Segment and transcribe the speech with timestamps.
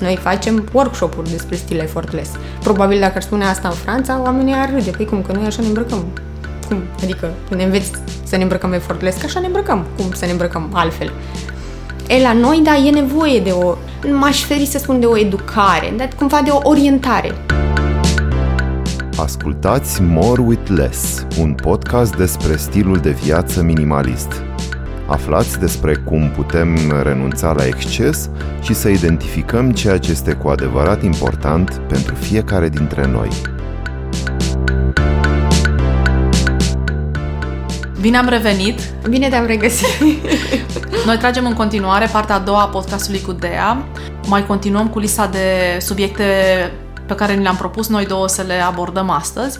[0.00, 2.30] Noi facem workshop-uri despre stil effortless.
[2.62, 4.90] Probabil dacă ar spune asta în Franța, oamenii ar râde.
[4.90, 6.04] Păi cum, că noi așa ne îmbrăcăm.
[6.68, 6.82] Cum?
[7.02, 7.90] Adică ne înveți
[8.22, 9.86] să ne îmbrăcăm effortless, că așa ne îmbrăcăm.
[9.96, 11.12] Cum să ne îmbrăcăm altfel?
[12.08, 13.74] E, la noi, da, e nevoie de o,
[14.18, 17.34] m-aș feri să spun de o educare, dar cumva de o orientare.
[19.16, 24.47] Ascultați More with Less, un podcast despre stilul de viață minimalist.
[25.10, 28.30] Aflați despre cum putem renunța la exces
[28.62, 33.28] și să identificăm ceea ce este cu adevărat important pentru fiecare dintre noi.
[38.00, 38.80] Bine am revenit!
[39.08, 39.86] Bine te-am regăsit!
[41.06, 43.84] Noi tragem în continuare partea a doua a podcastului cu Dea.
[44.26, 46.24] Mai continuăm cu lista de subiecte
[47.06, 49.58] pe care ni le-am propus noi două să le abordăm astăzi.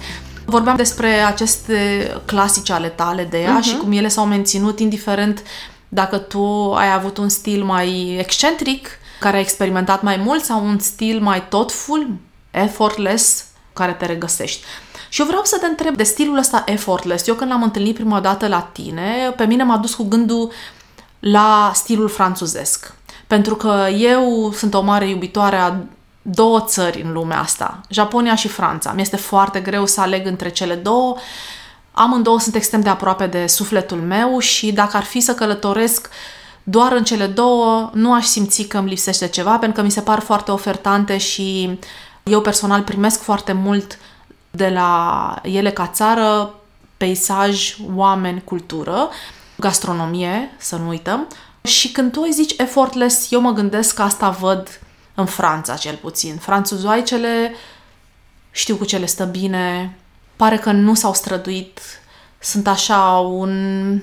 [0.51, 3.65] Vorbeam despre aceste clasice ale tale de ea uh-huh.
[3.65, 5.43] și cum ele s-au menținut indiferent
[5.88, 8.88] dacă tu ai avut un stil mai excentric,
[9.21, 12.09] care ai experimentat mai mult sau un stil mai thoughtful,
[12.51, 14.65] effortless, care te regăsești.
[15.09, 17.27] Și eu vreau să te întreb de stilul ăsta effortless.
[17.27, 20.51] Eu când l-am întâlnit prima dată la tine, pe mine m-a dus cu gândul
[21.18, 22.95] la stilul franțuzesc.
[23.27, 25.77] Pentru că eu sunt o mare iubitoare a
[26.30, 28.93] două țări în lumea asta, Japonia și Franța.
[28.93, 31.16] Mi este foarte greu să aleg între cele două.
[31.93, 36.09] Amândouă sunt extrem de aproape de sufletul meu și dacă ar fi să călătoresc
[36.62, 40.01] doar în cele două, nu aș simți că îmi lipsește ceva, pentru că mi se
[40.01, 41.79] par foarte ofertante și
[42.23, 43.99] eu personal primesc foarte mult
[44.51, 46.54] de la ele ca țară,
[46.96, 49.09] peisaj, oameni, cultură,
[49.56, 51.29] gastronomie, să nu uităm.
[51.62, 54.80] Și când tu îi zici effortless, eu mă gândesc că asta văd
[55.19, 56.37] în Franța, cel puțin.
[56.37, 57.55] Franțuzoaicele
[58.51, 59.97] știu cu ce le stă bine,
[60.37, 61.80] pare că nu s-au străduit,
[62.38, 64.00] sunt așa un...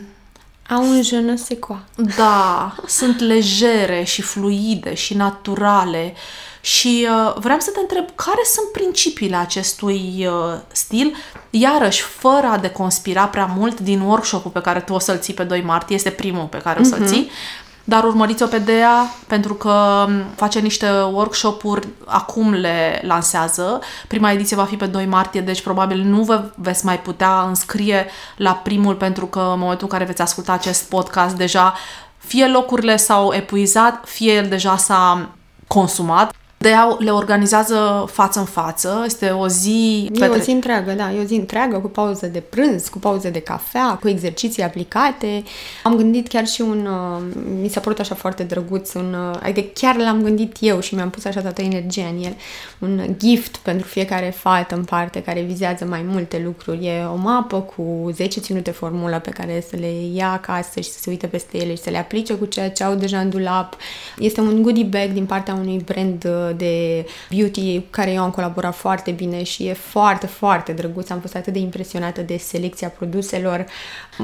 [0.70, 1.78] Au un je ne sais quoi.
[2.18, 6.14] Da, sunt legere și fluide și naturale
[6.62, 11.16] și uh, vreau să te întreb care sunt principiile acestui uh, stil,
[11.50, 15.44] iarăși fără a deconspira prea mult din workshop-ul pe care tu o să-l ții pe
[15.44, 17.08] 2 martie, este primul pe care o să-l mhm.
[17.08, 23.80] ții, uh-huh dar urmăriți-o pe Dea pentru că face niște workshop-uri, acum le lansează.
[24.08, 28.06] Prima ediție va fi pe 2 martie, deci probabil nu vă veți mai putea înscrie
[28.38, 31.74] la primul pentru că în momentul în care veți asculta acest podcast deja
[32.18, 35.30] fie locurile s-au epuizat, fie el deja s-a
[35.68, 36.34] consumat.
[36.66, 40.10] De le organizează față în față, este o zi...
[40.14, 43.30] E o zi întreagă, da, e o zi întreagă cu pauză de prânz, cu pauză
[43.30, 45.44] de cafea, cu exerciții aplicate.
[45.84, 46.86] Am gândit chiar și un...
[46.86, 47.24] Uh,
[47.62, 51.10] mi s-a părut așa foarte drăguț, un, uh, adică chiar l-am gândit eu și mi-am
[51.10, 52.36] pus așa toată energia în el.
[52.80, 56.86] Un gift pentru fiecare fată în parte care vizează mai multe lucruri.
[56.86, 61.00] E o mapă cu 10 ținute formulă pe care să le ia acasă și să
[61.00, 63.76] se uite peste ele și să le aplice cu ceea ce au deja în dulap.
[64.18, 68.30] Este un goodie bag din partea unui brand uh, de beauty cu care eu am
[68.30, 71.10] colaborat foarte bine și e foarte, foarte drăguț.
[71.10, 73.66] Am fost atât de impresionată de selecția produselor.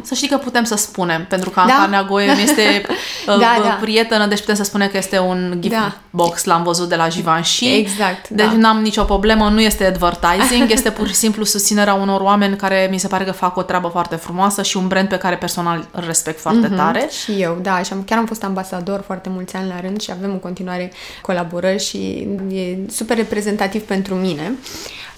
[0.01, 1.73] Să știi că putem să spunem, pentru că da?
[1.73, 2.81] Anca Neagoie este
[3.25, 3.77] da, uh, da.
[3.81, 5.97] prietenă, deci putem să spunem că este un gift da.
[6.09, 7.75] box, l-am văzut de la Givenchy.
[7.77, 8.29] Exact.
[8.29, 8.57] Deci da.
[8.57, 12.97] n-am nicio problemă, nu este advertising, este pur și simplu susținerea unor oameni care mi
[12.97, 16.03] se pare că fac o treabă foarte frumoasă și un brand pe care personal îl
[16.05, 16.75] respect foarte mm-hmm.
[16.75, 17.09] tare.
[17.23, 20.11] Și eu, da, și am, chiar am fost ambasador foarte mulți ani la rând și
[20.11, 22.20] avem în continuare colaborări și
[22.51, 24.55] e super reprezentativ pentru mine.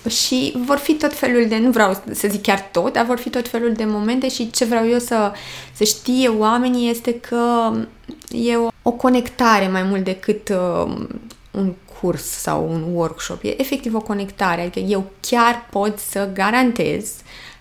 [0.09, 3.29] Și vor fi tot felul de, nu vreau să zic chiar tot, dar vor fi
[3.29, 5.31] tot felul de momente și ce vreau eu să,
[5.73, 7.73] să știe oamenii este că
[8.31, 10.95] e o, o conectare mai mult decât uh,
[11.51, 13.43] un curs sau un workshop.
[13.43, 17.11] E efectiv o conectare, adică eu chiar pot să garantez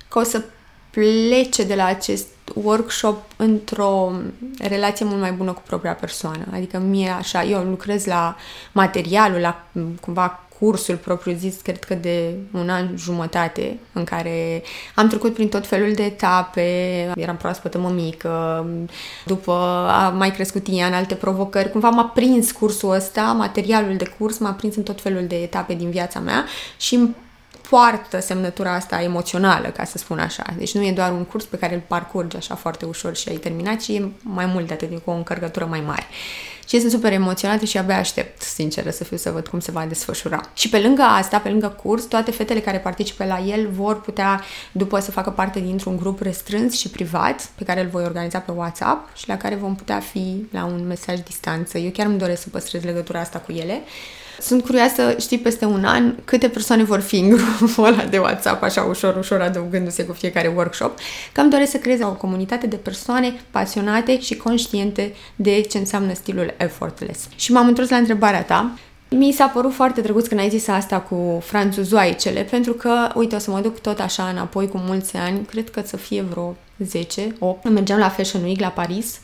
[0.08, 0.42] că o să
[0.90, 4.12] plece de la acest workshop într-o
[4.58, 6.46] relație mult mai bună cu propria persoană.
[6.52, 8.36] Adică mie așa, eu lucrez la
[8.72, 9.64] materialul, la
[10.00, 14.62] cumva cursul propriu zis, cred că de un an jumătate, în care
[14.94, 16.62] am trecut prin tot felul de etape,
[17.16, 18.66] eram proaspătă mămică,
[19.24, 19.52] după
[19.88, 24.52] a mai crescut în alte provocări, cumva m-a prins cursul ăsta, materialul de curs m-a
[24.52, 26.44] prins în tot felul de etape din viața mea
[26.76, 27.08] și
[27.72, 30.44] poartă semnătura asta emoțională, ca să spun așa.
[30.56, 33.36] Deci nu e doar un curs pe care îl parcurgi așa foarte ușor și ai
[33.36, 36.06] terminat, ci e mai mult de atât, e cu o încărcătură mai mare.
[36.68, 39.84] Și sunt super emoționată și abia aștept, sinceră să fiu, să văd cum se va
[39.84, 40.40] desfășura.
[40.54, 44.40] Și pe lângă asta, pe lângă curs, toate fetele care participă la el vor putea,
[44.72, 48.52] după să facă parte dintr-un grup restrâns și privat, pe care îl voi organiza pe
[48.52, 51.78] WhatsApp și la care vom putea fi la un mesaj distanță.
[51.78, 53.82] Eu chiar îmi doresc să păstrez legătura asta cu ele
[54.40, 58.62] sunt curioasă, știi, peste un an, câte persoane vor fi în grupul ăla de WhatsApp,
[58.62, 60.98] așa ușor, ușor adăugându-se cu fiecare workshop,
[61.32, 66.14] că îmi doresc să creez o comunitate de persoane pasionate și conștiente de ce înseamnă
[66.14, 67.28] stilul effortless.
[67.36, 68.74] Și m-am întors la întrebarea ta,
[69.14, 73.38] Mi s-a părut foarte drăguț când ai zis asta cu franțuzoaicele, pentru că, uite, o
[73.38, 77.34] să mă duc tot așa înapoi cu mulți ani, cred că să fie vreo 10,
[77.38, 77.68] 8.
[77.68, 79.20] Mergeam la Fashion Week la Paris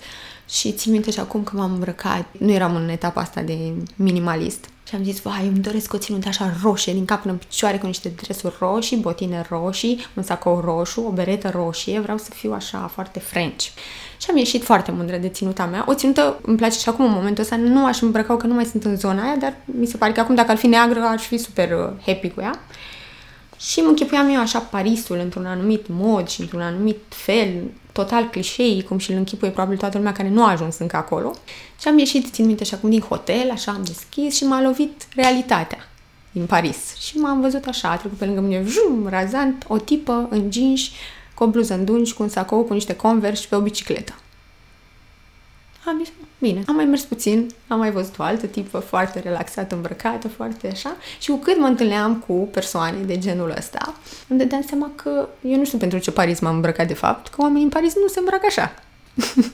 [0.48, 4.64] și țin minte și acum că m-am îmbrăcat, nu eram în etapa asta de minimalist.
[4.88, 7.78] Și am zis, vai, îmi doresc o ținută așa roșie, din cap până în picioare,
[7.78, 12.52] cu niște dresuri roșii, botine roșii, un sacou roșu, o beretă roșie, vreau să fiu
[12.52, 13.64] așa foarte French.
[14.20, 15.84] Și am ieșit foarte mândră de ținuta mea.
[15.86, 18.64] O ținută îmi place și acum în momentul ăsta, nu aș îmbrăca că nu mai
[18.64, 21.22] sunt în zona aia, dar mi se pare că acum dacă ar fi neagră aș
[21.22, 22.60] fi super uh, happy cu ea.
[23.58, 27.48] Și mă închipuiam eu așa Parisul într-un anumit mod și într-un anumit fel,
[28.02, 31.30] total clișei, cum și îl închipuie probabil toată lumea care nu a ajuns încă acolo.
[31.80, 35.08] Și am ieșit, țin minte, și acum din hotel, așa am deschis și m-a lovit
[35.14, 35.88] realitatea
[36.32, 36.96] din Paris.
[36.96, 40.80] Și m-am văzut așa, a trecut pe lângă mine, jum, razant, o tipă în jeans,
[41.34, 44.14] cu o bluză îndungi, cu un sacou, cu niște converse și pe o bicicletă.
[45.84, 49.74] Am zis, bine, am mai mers puțin, am mai văzut o altă tipă foarte relaxată,
[49.74, 53.94] îmbrăcată, foarte așa și cu cât mă întâlneam cu persoane de genul ăsta,
[54.28, 57.40] îmi dădeam seama că eu nu știu pentru ce Paris m-am îmbrăcat de fapt, că
[57.40, 58.74] oamenii în Paris nu se îmbracă așa.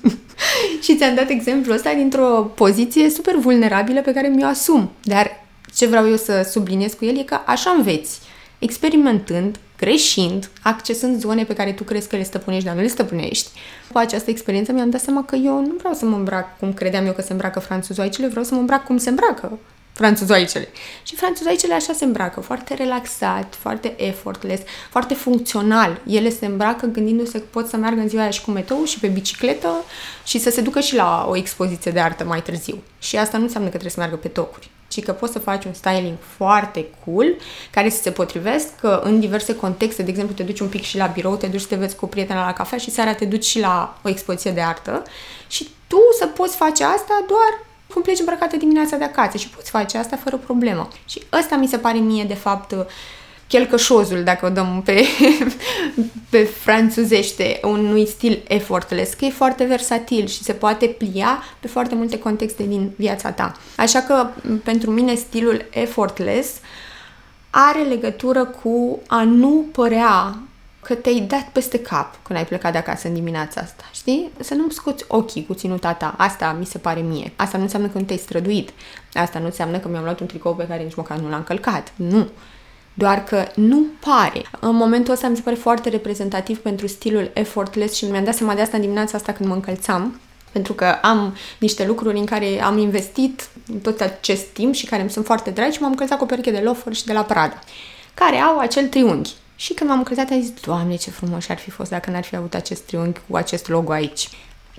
[0.82, 4.90] și ți-am dat exemplul ăsta dintr-o poziție super vulnerabilă pe care mi-o asum.
[5.02, 5.30] Dar
[5.74, 8.20] ce vreau eu să subliniez cu el e că așa înveți,
[8.58, 13.50] experimentând, greșind, accesând zone pe care tu crezi că le stăpânești, dar nu le stăpânești.
[13.92, 17.06] Cu această experiență mi-am dat seama că eu nu vreau să mă îmbrac cum credeam
[17.06, 19.58] eu că se îmbracă franțuzoaicele, vreau să mă îmbrac cum se îmbracă
[19.94, 20.68] franțuzoaicele.
[21.02, 26.00] Și franțuzoaicele așa se îmbracă, foarte relaxat, foarte effortless, foarte funcțional.
[26.06, 28.98] Ele se îmbracă gândindu-se că pot să meargă în ziua aia și cu metou și
[28.98, 29.84] pe bicicletă
[30.24, 32.82] și să se ducă și la o expoziție de artă mai târziu.
[32.98, 35.64] Și asta nu înseamnă că trebuie să meargă pe tocuri ci că poți să faci
[35.64, 37.36] un styling foarte cool,
[37.70, 38.70] care să se potrivesc
[39.00, 40.02] în diverse contexte.
[40.02, 42.06] De exemplu, te duci un pic și la birou, te duci să te vezi cu
[42.06, 45.02] prietena la cafea și seara te duci și la o expoziție de artă
[45.46, 49.70] și tu să poți face asta doar cum pleci îmbrăcată dimineața de acasă și poți
[49.70, 50.88] face asta fără problemă.
[51.08, 52.74] Și ăsta mi se pare mie, de fapt,
[53.46, 55.04] chelcășozul, dacă o dăm pe,
[56.30, 61.94] pe franțuzește, unui stil effortless, că e foarte versatil și se poate plia pe foarte
[61.94, 63.56] multe contexte din viața ta.
[63.76, 64.28] Așa că,
[64.62, 66.50] pentru mine, stilul effortless
[67.50, 70.38] are legătură cu a nu părea
[70.84, 74.30] că te-ai dat peste cap când ai plecat de acasă în dimineața asta, știi?
[74.40, 76.14] Să nu-mi scoți ochii cu ținuta ta.
[76.16, 77.32] Asta mi se pare mie.
[77.36, 78.70] Asta nu înseamnă că nu te-ai străduit.
[79.14, 81.92] Asta nu înseamnă că mi-am luat un tricou pe care nici măcar nu l-am călcat.
[81.96, 82.28] Nu.
[82.94, 84.42] Doar că nu pare.
[84.60, 88.54] În momentul ăsta mi se pare foarte reprezentativ pentru stilul effortless și mi-am dat seama
[88.54, 90.20] de asta în dimineața asta când mă încălțam
[90.54, 93.48] pentru că am niște lucruri în care am investit
[93.82, 96.50] tot acest timp și care îmi sunt foarte dragi și m-am încălțat cu o pereche
[96.50, 97.58] de loafer și de la Prada,
[98.14, 99.32] care au acel triunghi.
[99.56, 102.36] Și când m-am încălțat, am zis, Doamne, ce frumos ar fi fost dacă n-ar fi
[102.36, 104.28] avut acest triunghi cu acest logo aici.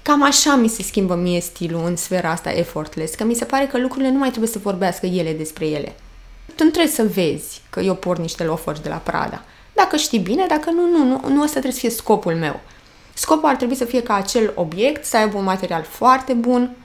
[0.02, 3.66] Cam așa mi se schimbă mie stilul în sfera asta effortless, că mi se pare
[3.66, 5.96] că lucrurile nu mai trebuie să vorbească ele despre ele
[6.56, 9.44] tu nu trebuie să vezi că eu port niște lofări de la Prada.
[9.74, 12.60] Dacă știi bine, dacă nu, nu, nu, nu ăsta trebuie să fie scopul meu.
[13.14, 16.76] Scopul ar trebui să fie ca acel obiect să aibă un material foarte bun,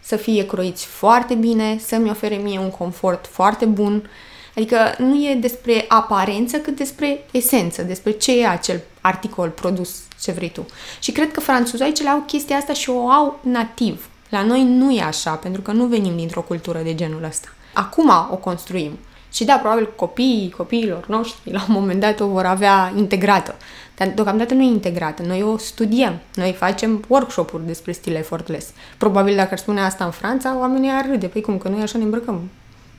[0.00, 4.10] să fie croiți foarte bine, să-mi ofere mie un confort foarte bun.
[4.56, 10.32] Adică nu e despre aparență, cât despre esență, despre ce e acel articol, produs, ce
[10.32, 10.66] vrei tu.
[10.98, 14.08] Și cred că franțuzoicele au chestia asta și o au nativ.
[14.28, 17.48] La noi nu e așa, pentru că nu venim dintr-o cultură de genul ăsta.
[17.72, 18.98] Acum o construim.
[19.32, 23.54] Și da, probabil copiii copiilor noștri la un moment dat o vor avea integrată.
[23.96, 25.22] Dar deocamdată nu e integrată.
[25.22, 26.18] Noi o studiem.
[26.34, 28.66] Noi facem workshop-uri despre stil effortless.
[28.98, 31.26] Probabil dacă ar spune asta în Franța, oamenii ar râde.
[31.26, 32.50] Păi cum, că noi așa ne îmbrăcăm.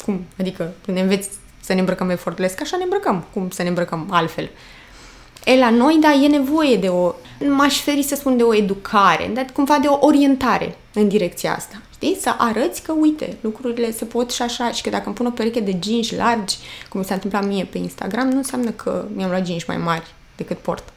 [0.06, 0.26] Cum?
[0.40, 1.30] Adică ne înveți
[1.60, 3.26] să ne îmbrăcăm effortless, că așa ne îmbrăcăm.
[3.34, 4.50] Cum să ne îmbrăcăm altfel?
[5.46, 7.14] E, la noi, da, e nevoie de o,
[7.50, 11.82] m-aș feri să spun de o educare, dar cumva de o orientare în direcția asta.
[12.00, 12.18] Știi?
[12.22, 15.30] Să arăți că, uite, lucrurile se pot și așa și că dacă îmi pun o
[15.30, 16.58] pereche de jeans largi,
[16.90, 20.58] cum s-a întâmplat mie pe Instagram, nu înseamnă că mi-am luat jeans mai mari decât
[20.58, 20.94] port.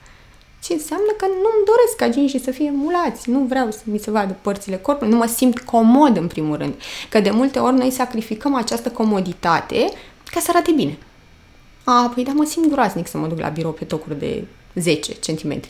[0.62, 3.30] Ci înseamnă că nu-mi doresc ca jeans să fie mulați.
[3.30, 5.12] Nu vreau să mi se vadă părțile corpului.
[5.12, 6.75] Nu mă simt comod, în primul rând.
[7.09, 9.90] Că de multe ori noi sacrificăm această comoditate
[10.25, 10.99] ca să arate bine.
[11.85, 15.12] A, păi da, mă simt groaznic să mă duc la birou pe tocuri de 10
[15.12, 15.61] cm.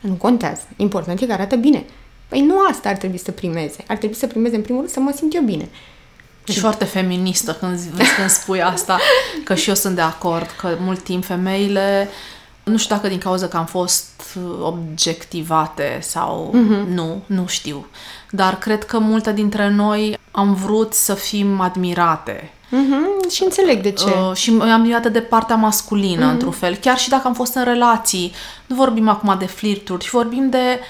[0.00, 0.62] Nu contează.
[0.76, 1.84] Important e că arată bine.
[2.32, 3.84] Păi nu asta ar trebui să primeze.
[3.86, 5.68] Ar trebui să primeze, în primul rând, să mă simt eu bine.
[6.44, 8.98] Și foarte feministă când, vezi când spui asta,
[9.44, 12.08] că și eu sunt de acord, că mult timp femeile,
[12.62, 14.06] nu știu dacă din cauza că am fost
[14.62, 16.88] objectivate sau uh-huh.
[16.88, 17.86] nu, nu știu,
[18.30, 22.52] dar cred că multe dintre noi am vrut să fim admirate.
[22.68, 23.30] Uh-huh.
[23.30, 24.04] Și înțeleg de ce.
[24.04, 26.32] Uh, și am admirată de partea masculină, uh-huh.
[26.32, 26.74] într-un fel.
[26.74, 28.32] Chiar și dacă am fost în relații,
[28.66, 30.80] nu vorbim acum de flirturi, vorbim de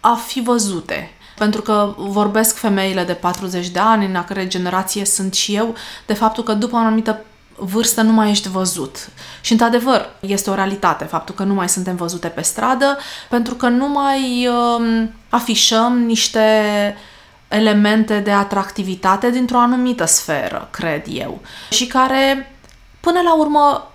[0.00, 5.04] a fi văzute, Pentru că vorbesc femeile de 40 de ani, în a care generație
[5.04, 5.74] sunt și eu,
[6.06, 7.24] de faptul că după o anumită
[7.56, 9.08] vârstă nu mai ești văzut.
[9.40, 13.68] Și într-adevăr, este o realitate faptul că nu mai suntem văzute pe stradă, pentru că
[13.68, 16.40] nu mai um, afișăm niște
[17.48, 21.40] elemente de atractivitate dintr-o anumită sferă, cred eu,
[21.70, 22.54] și care,
[23.00, 23.87] până la urmă,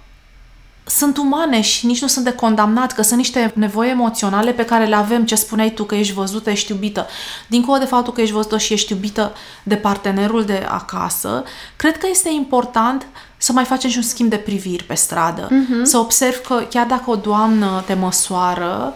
[0.85, 4.85] sunt umane și nici nu sunt de condamnat, că sunt niște nevoi emoționale pe care
[4.85, 7.07] le avem, ce spuneai tu, că ești văzută, ești iubită.
[7.47, 11.43] Dincolo de faptul că ești văzută și ești iubită de partenerul de acasă,
[11.75, 13.05] cred că este important
[13.37, 15.83] să mai facem și un schimb de priviri pe stradă, uh-huh.
[15.83, 18.93] să observ că chiar dacă o doamnă te măsoară,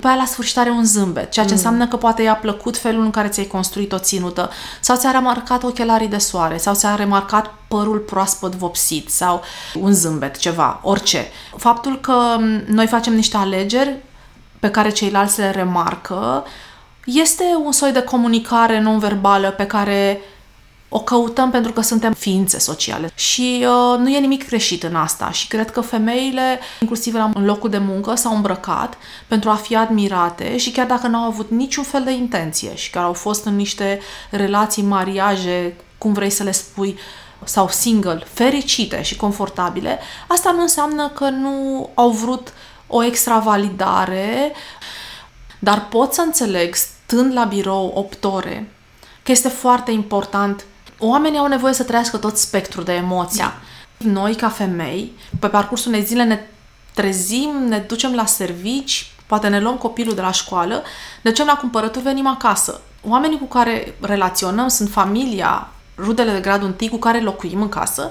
[0.00, 1.56] pe aia la sfârșit are un zâmbet, ceea ce mm.
[1.56, 5.62] înseamnă că poate i-a plăcut felul în care ți-ai construit o ținută, sau ți-a remarcat
[5.62, 9.42] ochelarii de soare, sau ți-a remarcat părul proaspăt vopsit, sau
[9.80, 11.28] un zâmbet, ceva, orice.
[11.56, 13.96] Faptul că noi facem niște alegeri
[14.60, 16.44] pe care ceilalți le remarcă,
[17.04, 20.20] este un soi de comunicare non-verbală pe care
[20.92, 25.30] o căutăm pentru că suntem ființe sociale și uh, nu e nimic greșit în asta
[25.30, 29.76] și cred că femeile, inclusiv la, în locul de muncă, s-au îmbrăcat pentru a fi
[29.76, 33.56] admirate și chiar dacă n-au avut niciun fel de intenție și care au fost în
[33.56, 36.98] niște relații, mariaje, cum vrei să le spui,
[37.44, 42.52] sau single, fericite și confortabile, asta nu înseamnă că nu au vrut
[42.86, 44.52] o extravalidare,
[45.58, 48.72] dar pot să înțeleg, stând la birou 8 ore,
[49.22, 50.64] că este foarte important
[51.00, 53.38] oamenii au nevoie să trăiască tot spectrul de emoții.
[53.38, 53.54] Da.
[53.96, 56.46] Noi, ca femei, pe parcursul unei zile ne
[56.94, 60.82] trezim, ne ducem la servici, poate ne luăm copilul de la școală,
[61.22, 62.80] ne ducem la cumpărături, venim acasă.
[63.02, 68.10] Oamenii cu care relaționăm sunt familia, rudele de gradul întâi cu care locuim în casă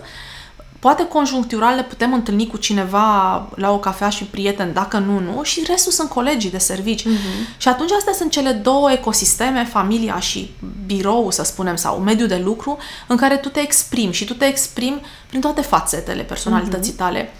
[0.80, 5.44] Poate conjunctural le putem întâlni cu cineva la o cafea și prieten, dacă nu, nu,
[5.44, 7.02] și restul sunt colegii de servici.
[7.02, 7.58] Uh-huh.
[7.58, 10.52] Și atunci astea sunt cele două ecosisteme, familia și
[10.86, 14.46] birou, să spunem, sau mediul de lucru, în care tu te exprimi și tu te
[14.46, 16.98] exprimi prin toate fațetele personalității uh-huh.
[16.98, 17.34] tale.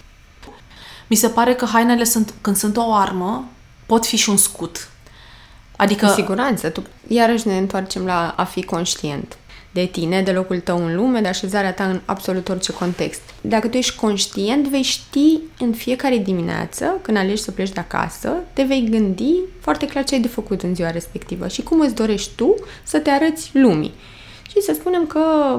[1.06, 3.48] Mi se pare că hainele sunt, când sunt o armă,
[3.86, 4.88] pot fi și un scut.
[5.76, 6.06] Adică...
[6.06, 6.68] Cu siguranță.
[6.68, 9.36] Tu, iarăși ne întoarcem la a fi conștient
[9.72, 13.20] de tine, de locul tău în lume, de așezarea ta în absolut orice context.
[13.40, 18.36] Dacă tu ești conștient, vei ști în fiecare dimineață, când alegi să pleci de acasă,
[18.52, 21.94] te vei gândi foarte clar ce ai de făcut în ziua respectivă și cum îți
[21.94, 23.94] dorești tu să te arăți lumii.
[24.50, 25.56] Și să spunem că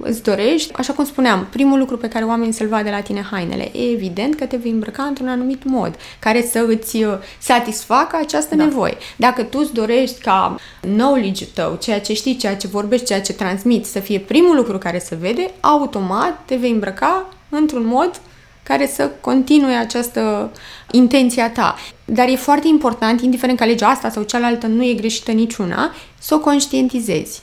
[0.00, 3.70] îți dorești, așa cum spuneam, primul lucru pe care oamenii să-l vadă la tine hainele.
[3.78, 8.54] E evident că te vei îmbrăca într-un anumit mod, care să îți uh, satisfacă această
[8.54, 8.64] da.
[8.64, 8.96] nevoie.
[9.16, 13.32] Dacă tu îți dorești ca knowledge-ul tău, ceea ce știi, ceea ce vorbești, ceea ce
[13.32, 18.20] transmiți, să fie primul lucru care se vede, automat te vei îmbrăca într-un mod
[18.62, 20.50] care să continue această
[20.90, 21.76] intenția ta.
[22.04, 26.34] Dar e foarte important, indiferent că alegi asta sau cealaltă, nu e greșită niciuna, să
[26.34, 27.42] o conștientizezi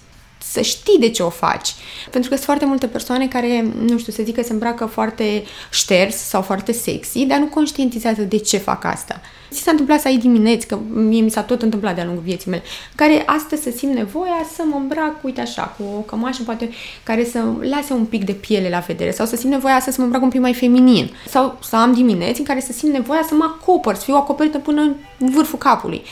[0.51, 1.69] să știi de ce o faci.
[2.11, 5.43] Pentru că sunt foarte multe persoane care, nu știu, să zic că se îmbracă foarte
[5.71, 9.21] șters sau foarte sexy, dar nu conștientizează de ce fac asta.
[9.51, 12.49] Ți s-a întâmplat să ai dimineți, că mie mi s-a tot întâmplat de-a lungul vieții
[12.49, 12.63] mele,
[12.95, 16.69] care astăzi să simt nevoia să mă îmbrac, uite așa, cu o cămașă poate
[17.03, 20.03] care să lase un pic de piele la vedere sau să simt nevoia să mă
[20.03, 23.33] îmbrac un pic mai feminin sau să am dimineți în care să simt nevoia să
[23.33, 26.03] mă acopăr, să fiu acoperită până în vârful capului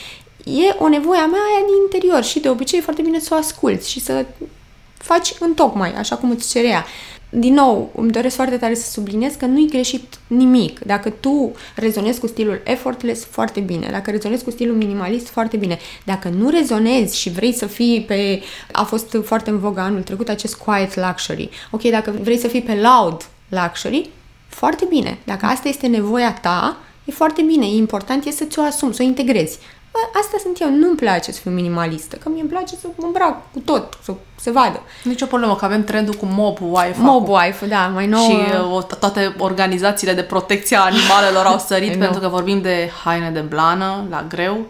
[0.44, 3.34] e o nevoie a mea aia din interior și de obicei e foarte bine să
[3.34, 4.26] o asculți și să
[4.98, 6.86] faci în tocmai, așa cum îți cerea.
[7.36, 10.80] Din nou, îmi doresc foarte tare să subliniez că nu-i greșit nimic.
[10.80, 13.88] Dacă tu rezonezi cu stilul effortless, foarte bine.
[13.92, 15.78] Dacă rezonezi cu stilul minimalist, foarte bine.
[16.06, 18.42] Dacă nu rezonezi și vrei să fii pe...
[18.72, 21.50] A fost foarte în vogă anul trecut acest quiet luxury.
[21.72, 24.10] Ok, dacă vrei să fii pe loud luxury,
[24.48, 25.18] foarte bine.
[25.24, 27.66] Dacă asta este nevoia ta, e foarte bine.
[27.66, 29.60] E important e să ți-o asumi, să o integrezi
[30.14, 33.52] asta sunt eu, nu-mi place să fiu minimalistă, că mie îmi place să mă îmbrac
[33.52, 34.82] cu tot, să se vadă.
[35.04, 36.96] Nici o problemă, că avem trendul cu mob wife.
[36.98, 38.24] Mob wife, da, mai nou.
[38.24, 38.38] Și
[38.76, 43.40] uh, toate organizațiile de protecție a animalelor au sărit pentru că vorbim de haine de
[43.40, 44.66] blană, la greu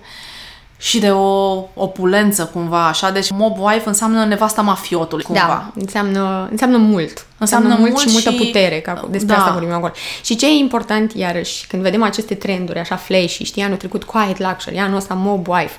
[0.83, 3.11] și de o opulență cumva, așa.
[3.11, 5.45] Deci mob wife înseamnă nevasta mafiotului cumva.
[5.47, 7.25] Da, înseamnă, înseamnă mult.
[7.37, 8.35] Înseamnă, înseamnă mult și, multă și...
[8.35, 9.39] putere, ca despre da.
[9.39, 9.91] asta vorbim acolo.
[10.23, 14.39] Și ce e important, iarăși, când vedem aceste trenduri așa flashy, știi, anul trecut quiet
[14.39, 15.77] luxury, anul ăsta mob wife,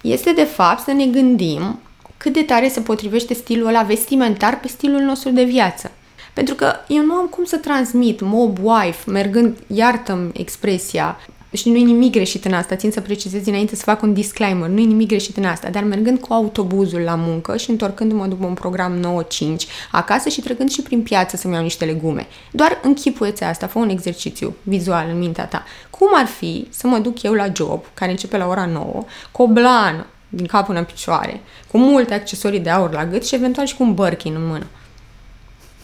[0.00, 1.80] este de fapt să ne gândim
[2.16, 5.90] cât de tare se potrivește stilul ăla vestimentar pe stilul nostru de viață.
[6.32, 11.16] Pentru că eu nu am cum să transmit mob wife mergând, iartă expresia,
[11.56, 14.68] și nu e nimic greșit în asta, țin să precizez dinainte să fac un disclaimer,
[14.68, 18.46] nu e nimic greșit în asta, dar mergând cu autobuzul la muncă și întorcându-mă după
[18.46, 22.26] un program 9-5 acasă și trecând și prin piață să-mi iau niște legume.
[22.52, 25.64] Doar închipuieți asta, fă un exercițiu vizual în mintea ta.
[25.90, 29.42] Cum ar fi să mă duc eu la job, care începe la ora 9, cu
[29.42, 33.34] o blană, din cap până în picioare, cu multe accesorii de aur la gât și
[33.34, 34.66] eventual și cu un Birkin în mână.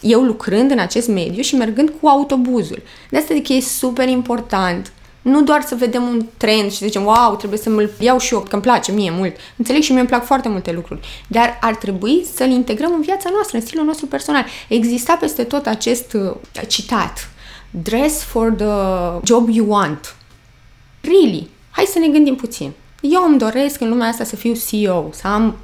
[0.01, 2.81] Eu lucrând în acest mediu și mergând cu autobuzul.
[3.09, 4.91] De asta zic că e super important
[5.23, 8.33] nu doar să vedem un trend și să zicem, wow, trebuie să mă iau și
[8.33, 9.35] eu, că îmi place mie mult.
[9.57, 10.99] Înțeleg și mie îmi plac foarte multe lucruri.
[11.27, 14.45] Dar ar trebui să-l integrăm în viața noastră, în stilul nostru personal.
[14.67, 16.31] Exista peste tot acest uh,
[16.67, 17.29] citat.
[17.69, 18.65] Dress for the
[19.23, 20.15] job you want.
[21.01, 21.49] Really?
[21.71, 22.71] Hai să ne gândim puțin.
[23.01, 25.55] Eu îmi doresc în lumea asta să fiu CEO, să am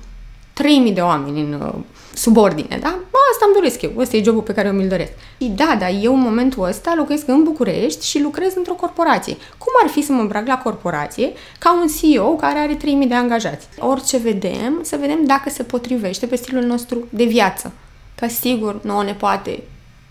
[0.53, 1.73] 3000 de oameni în uh,
[2.19, 2.99] subordine, da?
[3.11, 5.11] Bă, asta îmi doresc eu, ăsta e jobul pe care eu mi-l doresc.
[5.41, 9.37] Și da, dar eu în momentul ăsta locuiesc în București și lucrez într-o corporație.
[9.57, 13.13] Cum ar fi să mă îmbrac la corporație ca un CEO care are 3000 de
[13.13, 13.67] angajați?
[13.79, 17.71] Orice vedem, să vedem dacă se potrivește pe stilul nostru de viață.
[18.15, 19.63] Că sigur, nouă ne poate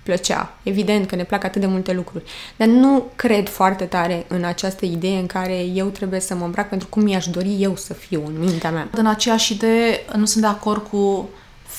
[0.02, 0.54] plăcea.
[0.62, 2.24] Evident că ne plac atât de multe lucruri.
[2.56, 6.68] Dar nu cred foarte tare în această idee în care eu trebuie să mă îmbrac
[6.68, 8.88] pentru cum mi-aș dori eu să fiu în mintea mea.
[8.90, 11.28] În aceeași idee, nu sunt de acord cu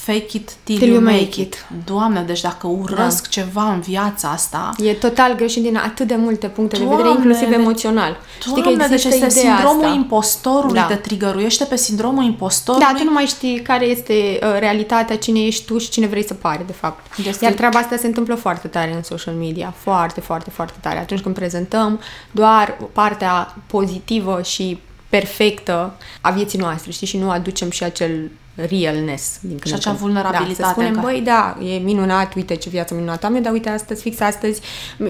[0.06, 1.38] fake it till, till you make it.
[1.38, 1.66] it.
[1.86, 3.30] Doamne, deci dacă urăsc da.
[3.30, 4.72] ceva în viața asta...
[4.78, 8.18] E total greșit din atât de multe puncte Doamne, de vedere, inclusiv emoțional.
[8.46, 9.96] Doamne, știi că deci este sindromul asta.
[9.96, 10.86] impostorului, da.
[10.86, 12.88] te trigăruiește pe sindromul impostorului.
[12.92, 16.28] Da, tu nu mai știi care este uh, realitatea, cine ești tu și cine vrei
[16.28, 17.18] să pari, de fapt.
[17.28, 17.46] Este...
[17.46, 21.00] Iar treaba asta se întâmplă foarte tare în social media, foarte, foarte, foarte tare.
[21.00, 22.00] Atunci când prezentăm
[22.32, 24.80] doar partea pozitivă și
[25.10, 28.32] perfectă a vieții noastre, știi, și nu aducem și acel
[28.70, 29.38] realness.
[29.42, 30.62] Din când și acea vulnerabilitate.
[30.62, 34.02] Da, să spunem, băi, da, e minunat, uite ce viață minunată am, dar uite astăzi,
[34.02, 34.62] fix astăzi,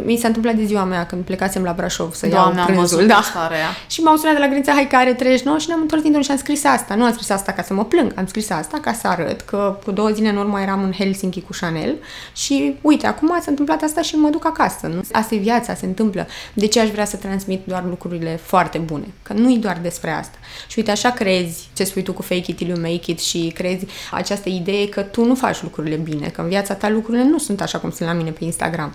[0.06, 3.08] mi s-a întâmplat de ziua mea când plecasem la Brașov să Doamne, iau prânzul.
[3.08, 3.24] da.
[3.88, 6.38] Și m-au sunat de la granița, hai care 39 și ne-am întors din și am
[6.38, 6.96] scris asta.
[6.96, 9.80] Nu am scris asta ca să mă plâng, am scris asta ca să arăt că
[9.86, 11.96] cu două zile în urmă eram în Helsinki cu Chanel
[12.36, 14.88] și uite, acum s-a întâmplat asta și mă duc acasă.
[14.88, 15.02] Nu?
[15.12, 16.28] Asta e viața, se întâmplă.
[16.54, 19.06] De ce aș vrea să transmit doar lucrurile foarte bune?
[19.24, 20.38] Că nu e doar despre asta.
[20.68, 23.39] Și uite, așa crezi ce spui tu cu fake it till you make it și
[23.48, 27.38] crezi această idee că tu nu faci lucrurile bine, că în viața ta lucrurile nu
[27.38, 28.94] sunt așa cum sunt la mine pe Instagram.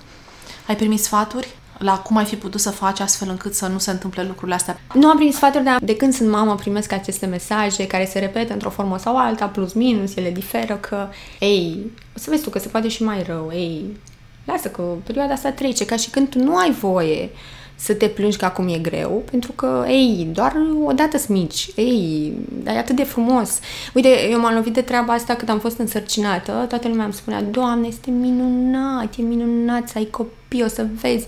[0.66, 1.48] Ai primit sfaturi?
[1.78, 4.80] la cum ai fi putut să faci astfel încât să nu se întâmple lucrurile astea?
[4.94, 8.52] Nu am primit sfaturi, dar de când sunt mamă primesc aceste mesaje care se repetă
[8.52, 12.58] într-o formă sau alta, plus minus, ele diferă, că, ei, o să vezi tu că
[12.58, 13.96] se poate și mai rău, ei,
[14.44, 17.30] lasă că perioada asta trece, ca și când tu nu ai voie
[17.76, 22.32] să te plângi că acum e greu, pentru că, ei, doar o dată mici, ei,
[22.62, 23.58] dar e atât de frumos.
[23.94, 27.42] Uite, eu m-am lovit de treaba asta când am fost însărcinată, toată lumea îmi spunea,
[27.42, 31.26] Doamne, este minunat, e minunat să ai copii, o să vezi.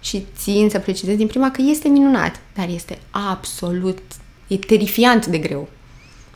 [0.00, 3.98] Și țin să precizez din prima că este minunat, dar este absolut,
[4.46, 5.68] e terifiant de greu.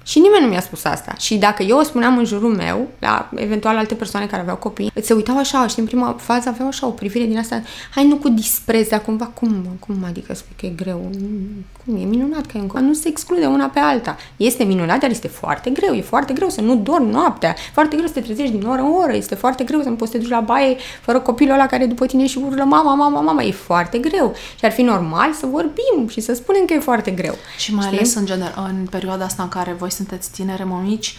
[0.09, 1.15] Și nimeni nu mi-a spus asta.
[1.19, 4.93] Și dacă eu o spuneam în jurul meu, la eventual alte persoane care aveau copii,
[5.03, 7.63] se uitau așa și în prima fază aveau așa o privire din asta,
[7.95, 11.11] hai nu cu dispreț, dar cumva, cum, cum adică spui că e greu?
[11.85, 14.17] Cum, e minunat că e un Nu se exclude una pe alta.
[14.37, 15.95] Este minunat, dar este foarte greu.
[15.95, 17.55] E foarte greu să nu dormi noaptea.
[17.73, 19.15] Foarte greu să te trezești din oră în oră.
[19.15, 21.87] Este foarte greu să nu poți să te duci la baie fără copilul ăla care
[21.87, 23.43] după tine și urlă mama, mama, mama.
[23.43, 24.35] E foarte greu.
[24.59, 27.35] Și ar fi normal să vorbim și să spunem că e foarte greu.
[27.59, 27.99] Și mai Știi?
[27.99, 31.17] ales în, general, în perioada asta în care voi sunteți tinere mămici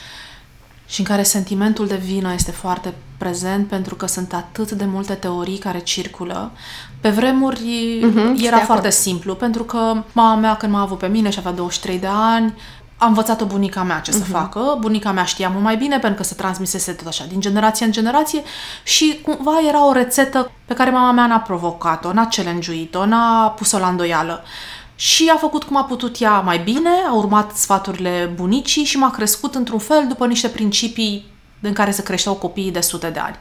[0.87, 5.13] și în care sentimentul de vină este foarte prezent pentru că sunt atât de multe
[5.13, 6.51] teorii care circulă.
[7.01, 11.29] Pe vremuri uh-huh, era foarte simplu, pentru că mama mea când m-a avut pe mine
[11.29, 12.53] și avea 23 de ani,
[12.97, 14.13] a învățat-o bunica mea ce uh-huh.
[14.13, 14.31] să mhm.
[14.31, 14.77] facă.
[14.79, 17.91] Bunica mea știa mult mai bine pentru că se transmisese tot așa, din generație în
[17.91, 18.41] generație
[18.83, 23.77] și cumva era o rețetă pe care mama mea n-a provocat-o, n-a challenge-uit-o, n-a pus-o
[23.77, 24.43] la îndoială
[24.99, 29.11] și a făcut cum a putut ea mai bine, a urmat sfaturile bunicii și m-a
[29.11, 31.25] crescut într-un fel după niște principii
[31.61, 33.35] în care se creșteau copiii de sute de ani.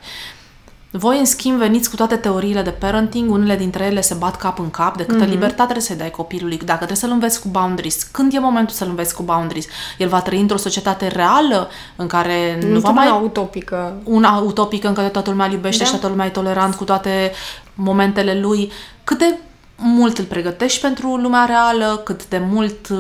[0.90, 4.59] Voi, în schimb, veniți cu toate teoriile de parenting, unele dintre ele se bat cap
[4.59, 5.29] în cap, de câtă mm-hmm.
[5.29, 8.88] libertate trebuie să-i dai copilului, dacă trebuie să-l înveți cu boundaries, când e momentul să-l
[8.88, 9.66] înveți cu boundaries?
[9.99, 13.07] El va trăi într-o societate reală în care nu, nu va mai...
[13.07, 14.01] Una utopică.
[14.05, 15.85] Una utopică în care toată lumea iubește da.
[15.85, 17.33] și toată lumea e tolerant cu toate
[17.75, 18.73] momentele lui.
[19.05, 19.35] Cât de
[19.81, 22.99] mult îl pregătești pentru lumea reală, cât de mult uh,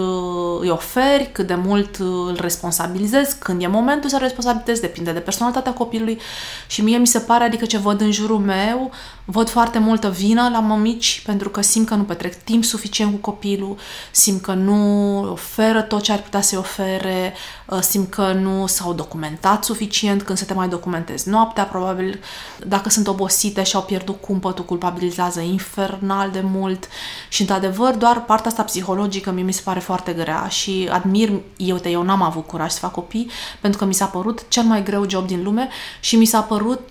[0.60, 5.18] îi oferi, cât de mult uh, îl responsabilizezi, când e momentul să responsabilizezi, depinde de
[5.18, 6.18] personalitatea copilului.
[6.66, 8.90] Și mie mi se pare, adică ce văd în jurul meu,
[9.24, 13.30] văd foarte multă vină la mămici pentru că simt că nu petrec timp suficient cu
[13.30, 13.76] copilul,
[14.10, 17.34] simt că nu oferă tot ce ar putea să-i ofere,
[17.66, 22.20] uh, simt că nu s-au documentat suficient, când să te mai documentezi noaptea, probabil
[22.66, 26.88] dacă sunt obosite și au pierdut cumpătul, culpabilizează infernal de mult mult
[27.28, 31.76] și, într-adevăr, doar partea asta psihologică mie mi se pare foarte grea și admir, eu,
[31.76, 34.82] te, eu n-am avut curaj să fac copii pentru că mi s-a părut cel mai
[34.82, 35.68] greu job din lume
[36.00, 36.88] și mi s-a părut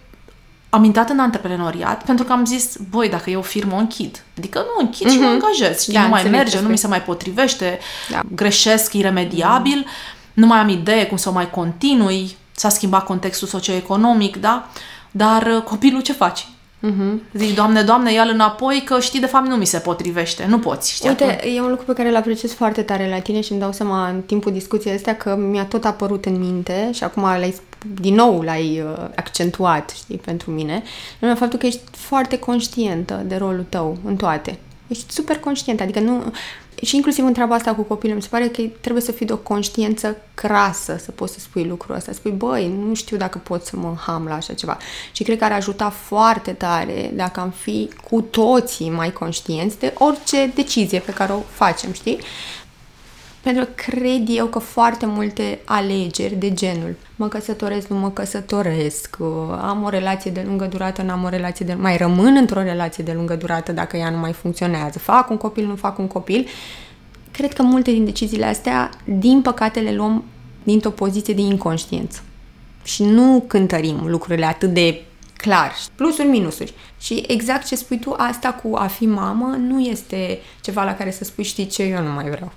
[0.69, 4.23] am intrat în antreprenoriat pentru că am zis, băi, dacă eu o firmă o închid.
[4.37, 5.11] Adică nu închid mm-hmm.
[5.11, 5.81] și mă angajez.
[5.81, 6.89] Știi, Da, nu mai înțeleg merge, ce nu mi spui.
[6.89, 8.21] se mai potrivește, Da.
[8.35, 9.85] greșesc iremediabil,
[10.33, 14.67] nu mai am idee cum să o mai continui, s-a schimbat contextul socioeconomic, da?
[15.11, 16.47] Dar uh, copilul ce faci?
[16.89, 17.21] Mhm.
[17.33, 20.45] Zici, Doamne, Doamne, ia-l înapoi că știi, de fapt nu mi se potrivește.
[20.47, 21.09] Nu poți, știi?
[21.09, 21.29] atunci.
[21.29, 23.71] Uite, e un lucru pe care îl apreciez foarte tare la tine și îmi dau
[23.71, 27.55] seama în timpul discuției astea că mi-a tot apărut în minte și acum l-ai,
[28.01, 30.83] din nou l-ai uh, accentuat, știi, pentru mine,
[31.19, 34.59] numai faptul că ești foarte conștientă de rolul tău în toate.
[34.87, 36.33] Ești super conștientă, adică nu...
[36.81, 39.33] Și inclusiv în treaba asta cu copilul, mi se pare că trebuie să fii de
[39.33, 42.11] o conștiență crasă să poți să spui lucrul ăsta.
[42.11, 44.77] Să spui, băi, nu știu dacă pot să mă ham la așa ceva.
[45.11, 49.93] Și cred că ar ajuta foarte tare dacă am fi cu toții mai conștienți de
[49.97, 52.19] orice decizie pe care o facem, știi?
[53.47, 59.15] Pentru că cred eu că foarte multe alegeri de genul mă căsătoresc, nu mă căsătoresc,
[59.19, 59.27] uh,
[59.61, 61.73] am o relație de lungă durată, nu am o relație de...
[61.73, 65.65] mai rămân într-o relație de lungă durată dacă ea nu mai funcționează, fac un copil,
[65.65, 66.47] nu fac un copil,
[67.31, 70.23] cred că multe din deciziile astea, din păcate, le luăm
[70.63, 72.21] dintr-o poziție de inconștiență.
[72.83, 75.01] Și nu cântărim lucrurile atât de
[75.37, 76.73] clar, plusuri, minusuri.
[76.99, 81.11] Și exact ce spui tu, asta cu a fi mamă nu este ceva la care
[81.11, 82.51] să spui, știi ce, eu nu mai vreau.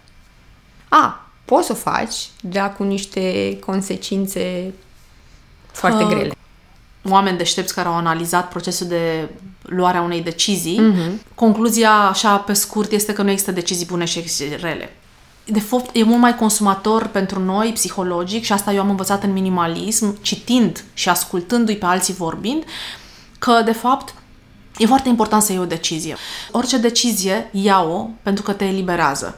[0.91, 4.75] A, poți să o faci, dar cu niște consecințe
[5.73, 6.35] foarte Uh, grele.
[7.09, 9.29] oameni deștepți care au analizat procesul de
[9.63, 10.97] luarea unei decizii, Mhm.
[11.01, 11.35] mm-hmm.
[11.35, 14.95] concluzia, așa pe scurt, este că nu există decizii bune și decizii rele.
[15.45, 19.33] De fapt, e mult mai consumator pentru noi, psihologic, și asta eu am învățat în
[19.33, 22.65] minimalism, citind și ascultându-i pe alții vorbind,
[23.39, 24.15] că, de fapt,
[24.79, 26.17] e foarte important să iei o decizie.
[26.51, 29.37] Orice decizie, ia-o pentru că te eliberează.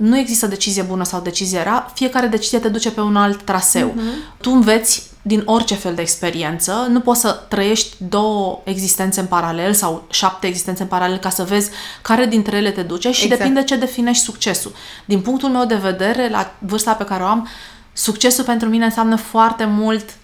[0.00, 3.90] Nu există decizie bună sau decizie rea, fiecare decizie te duce pe un alt traseu.
[3.90, 4.38] Uh-huh.
[4.40, 9.72] Tu înveți din orice fel de experiență, nu poți să trăiești două existențe în paralel
[9.72, 11.70] sau șapte existențe în paralel ca să vezi
[12.02, 13.40] care dintre ele te duce și Exact.
[13.40, 14.72] depinde ce definești succesul.
[15.04, 17.48] Din punctul meu de vedere, la vârsta pe care o am,
[17.92, 20.16] succesul pentru mine înseamnă foarte mult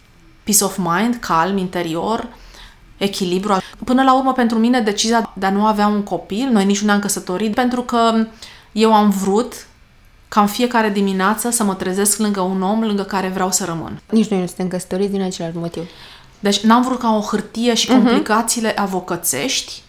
[0.42, 2.28] peace of mind, calm interior,
[2.96, 3.56] echilibru.
[3.84, 6.86] Până la urmă, pentru mine, decizia de a nu avea un copil, noi nici nu
[6.86, 8.26] ne-am căsătorit, pentru că
[8.76, 9.66] eu am vrut
[10.28, 14.00] ca în fiecare dimineață să mă trezesc lângă un om lângă care vreau să rămân.
[14.10, 15.82] Nici noi nu suntem căsătoriți din același motiv.
[16.38, 19.82] Deci n-am vrut ca o hârtie și complicațiile avocățești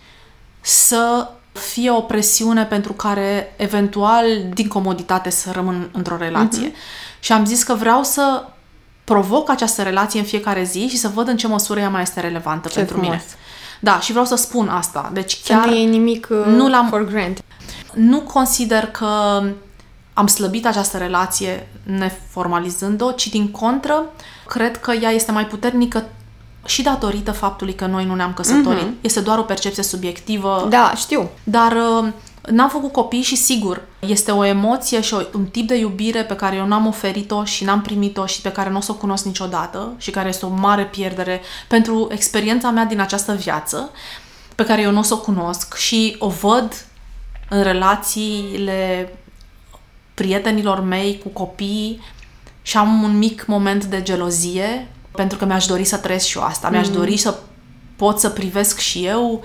[0.61, 6.71] să fie o presiune pentru care eventual din comoditate să rămân într-o relație.
[7.19, 8.43] Și am zis că vreau să
[9.03, 12.19] provoc această relație în fiecare zi și să văd în ce măsură ea mai este
[12.19, 13.11] relevantă Ce pentru frumos.
[13.11, 13.23] mine.
[13.79, 15.09] Da, și vreau să spun asta.
[15.13, 17.43] Deci Chiar chiar nu e nimic uh, nu l-am- for granted.
[17.93, 19.41] Nu consider că
[20.13, 24.03] am slăbit această relație neformalizând-o, ci din contră,
[24.47, 26.05] cred că ea este mai puternică
[26.65, 28.83] și datorită faptului că noi nu ne-am căsătorit.
[28.83, 29.01] Mm-hmm.
[29.01, 31.29] Este doar o percepție subiectivă, Da, știu.
[31.43, 32.07] dar uh,
[32.49, 36.35] n-am făcut copii și sigur, este o emoție și o, un tip de iubire pe
[36.35, 39.25] care eu n-am oferit-o și n-am primit-o și pe care nu o să o cunosc
[39.25, 43.89] niciodată și care este o mare pierdere pentru experiența mea din această viață
[44.55, 46.86] pe care eu nu o să o cunosc și o văd
[47.49, 49.11] în relațiile
[50.13, 52.01] prietenilor mei cu copii
[52.61, 56.43] și am un mic moment de gelozie pentru că mi-aș dori să trăiesc și eu
[56.43, 56.69] asta.
[56.69, 57.37] Mi-aș dori să
[57.95, 59.43] pot să privesc și eu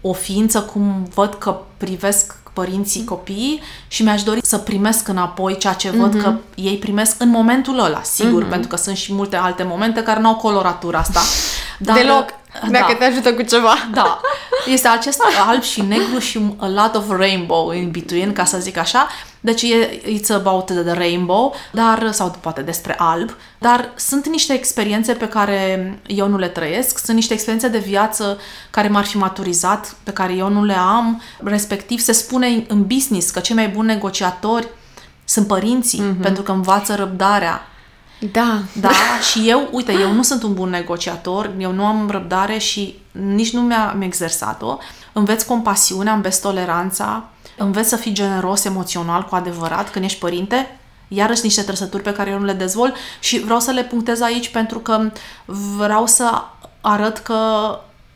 [0.00, 5.72] o ființă cum văd că privesc părinții copiii și mi-aș dori să primesc înapoi ceea
[5.72, 9.62] ce văd că ei primesc în momentul ăla, sigur, pentru că sunt și multe alte
[9.62, 11.20] momente care nu au coloratura asta.
[11.78, 12.24] Dar, Deloc.
[12.70, 13.74] Dacă te ajută cu ceva.
[13.92, 14.20] da.
[14.66, 18.76] Este acest alb și negru și a lot of rainbow in between, ca să zic
[18.76, 19.08] așa.
[19.40, 25.12] Deci e it's about the rainbow, dar, sau poate despre alb, dar sunt niște experiențe
[25.12, 28.38] pe care eu nu le trăiesc, sunt niște experiențe de viață
[28.70, 33.30] care m-ar fi maturizat, pe care eu nu le am, respectiv se spune în business
[33.30, 34.68] că cei mai buni negociatori
[35.24, 36.22] sunt părinții, mm-hmm.
[36.22, 37.62] pentru că învață răbdarea,
[38.32, 38.62] Da.
[38.80, 38.90] da,
[39.30, 43.52] și eu, uite, eu nu sunt un bun negociator, eu nu am răbdare și nici
[43.52, 44.78] nu mi-am exersat-o.
[45.12, 50.78] Înveți compasiunea, înveți toleranța, înveți să fii generos emoțional cu adevărat când ești părinte,
[51.08, 54.48] iarăși niște trăsături pe care eu nu le dezvolt și vreau să le punctez aici
[54.48, 55.10] pentru că
[55.76, 56.42] vreau să
[56.80, 57.36] arăt că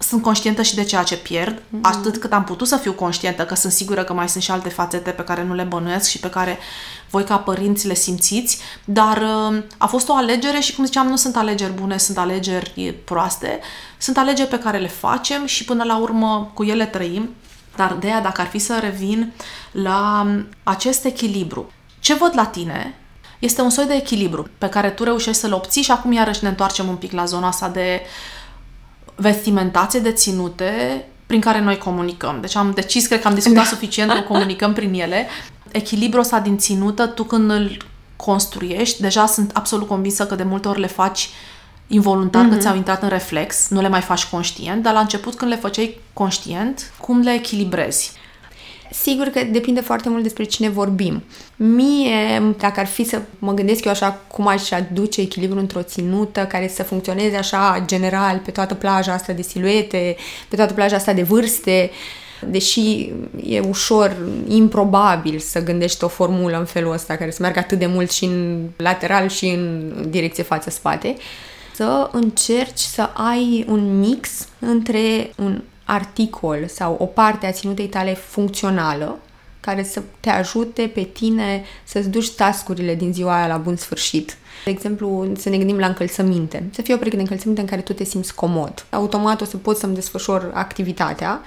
[0.02, 1.80] sunt conștientă și de ceea ce pierd, mm-hmm.
[1.82, 4.68] atât cât am putut să fiu conștientă, că sunt sigură că mai sunt și alte
[4.68, 6.58] fațete pe care nu le bănuiesc și pe care
[7.10, 11.16] voi ca părinți le simțiți, dar uh, a fost o alegere și, cum ziceam, nu
[11.16, 13.60] sunt alegeri bune, sunt alegeri proaste,
[13.98, 17.30] sunt alegeri pe care le facem și până la urmă cu ele trăim,
[17.76, 19.32] dar de aia, dacă ar fi să revin
[19.72, 20.26] la
[20.62, 22.94] acest echilibru, ce văd la tine
[23.38, 26.48] este un soi de echilibru pe care tu reușești să-l obții și acum iarăși ne
[26.48, 28.00] întoarcem un pic la zona asta de
[29.22, 32.38] vestimentație de ținute prin care noi comunicăm.
[32.40, 33.68] Deci am decis, cred că am discutat Da.
[33.68, 35.26] suficient că comunicăm prin ele.
[35.70, 37.76] Echilibrul ăsta din ținută, tu când îl
[38.16, 41.30] construiești, deja sunt absolut convinsă că de multe ori le faci
[41.86, 42.50] involuntar, mm-hmm.
[42.50, 45.56] că ți-au intrat în reflex, nu le mai faci conștient, dar la început când le
[45.56, 48.12] făceai conștient, cum le echilibrezi?
[48.92, 51.22] Sigur că depinde foarte mult despre cine vorbim.
[51.56, 56.40] Mie, dacă ar fi să mă gândesc eu așa cum aș aduce echilibru într-o ținută
[56.40, 60.16] care să funcționeze așa general pe toată plaja asta de siluete,
[60.48, 61.90] pe toată plaja asta de vârste,
[62.50, 63.10] deși
[63.44, 64.16] e ușor
[64.48, 68.24] improbabil să gândești o formulă în felul ăsta care să meargă atât de mult și
[68.24, 71.16] în lateral și în direcție față-spate,
[71.74, 78.14] să încerci să ai un mix între un articol sau o parte a ținutei tale
[78.14, 79.18] funcțională
[79.62, 84.36] care să te ajute pe tine să-ți duci tascurile din ziua aia la bun sfârșit.
[84.64, 86.68] De exemplu, să ne gândim la încălțăminte.
[86.74, 88.86] Să fie o pereche de încălțăminte în care tu te simți comod.
[88.90, 91.40] Automat o să pot să-mi desfășor activitatea.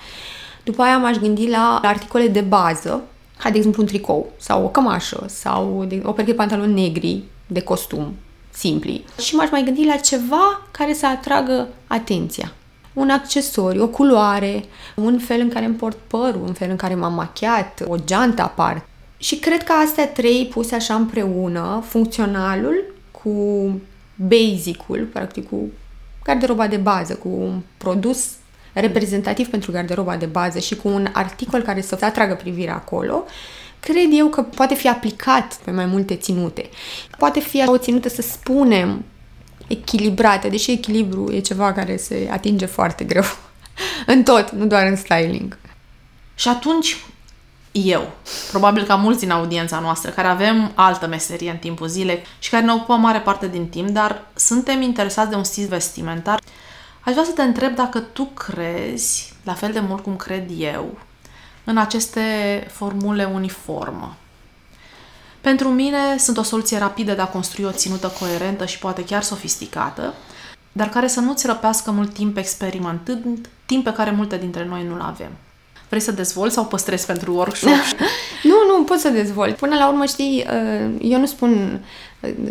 [0.63, 3.03] După aia m-aș gândi la articole de bază,
[3.37, 7.23] ca de exemplu un tricou sau o cămașă sau de, o pereche de pantaloni negri
[7.47, 8.15] de costum,
[8.49, 9.05] simpli.
[9.19, 12.53] Și m-aș mai gândi la ceva care să atragă atenția
[12.95, 14.63] un accesoriu, o culoare,
[14.95, 18.41] un fel în care îmi port părul, un fel în care m-am machiat, o geantă
[18.41, 18.85] aparte.
[19.17, 23.31] Și cred că astea trei puse așa împreună, funcționalul cu
[24.15, 25.69] basic-ul, practic cu
[26.23, 28.29] garderoba de bază, cu un produs
[28.73, 33.23] reprezentativ pentru garderoba de bază și cu un articol care să atragă privirea acolo,
[33.79, 36.69] cred eu că poate fi aplicat pe mai multe ținute.
[37.17, 39.03] Poate fi o ținută, să spunem,
[39.67, 43.23] echilibrată, deși echilibru e ceva care se atinge foarte greu
[44.05, 45.57] în tot, nu doar în styling.
[46.35, 46.97] Și atunci,
[47.71, 48.11] eu,
[48.49, 52.63] probabil ca mulți din audiența noastră, care avem altă meserie în timpul zilei și care
[52.63, 56.39] ne ocupă mare parte din timp, dar suntem interesați de un stil vestimentar,
[57.01, 60.97] aș vrea să te întreb dacă tu crezi, la fel de mult cum cred eu,
[61.63, 62.21] în aceste
[62.71, 64.15] formule uniformă.
[65.45, 69.21] Pentru mine sunt o soluție rapidă de a construi o ținută coerentă și poate chiar
[69.21, 70.13] sofisticată,
[70.71, 75.01] dar care să nu-ți răpească mult timp experimentând, timp pe care multe dintre noi nu-l
[75.01, 75.29] avem.
[75.89, 77.71] Vrei să dezvolți sau păstrezi pentru workshop?
[78.49, 79.55] nu, nu, pot să dezvolt.
[79.55, 80.45] Până la urmă, știi,
[81.01, 81.81] eu nu spun,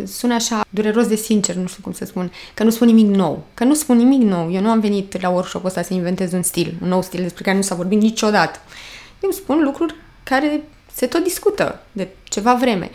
[0.05, 3.43] sună așa dureros de sincer, nu știu cum să spun, că nu spun nimic nou.
[3.53, 4.51] Că nu spun nimic nou.
[4.51, 7.43] Eu nu am venit la workshop ăsta să inventez un stil, un nou stil despre
[7.43, 8.59] care nu s-a vorbit niciodată.
[9.23, 10.63] Eu spun lucruri care
[10.95, 12.89] se tot discută de ceva vreme.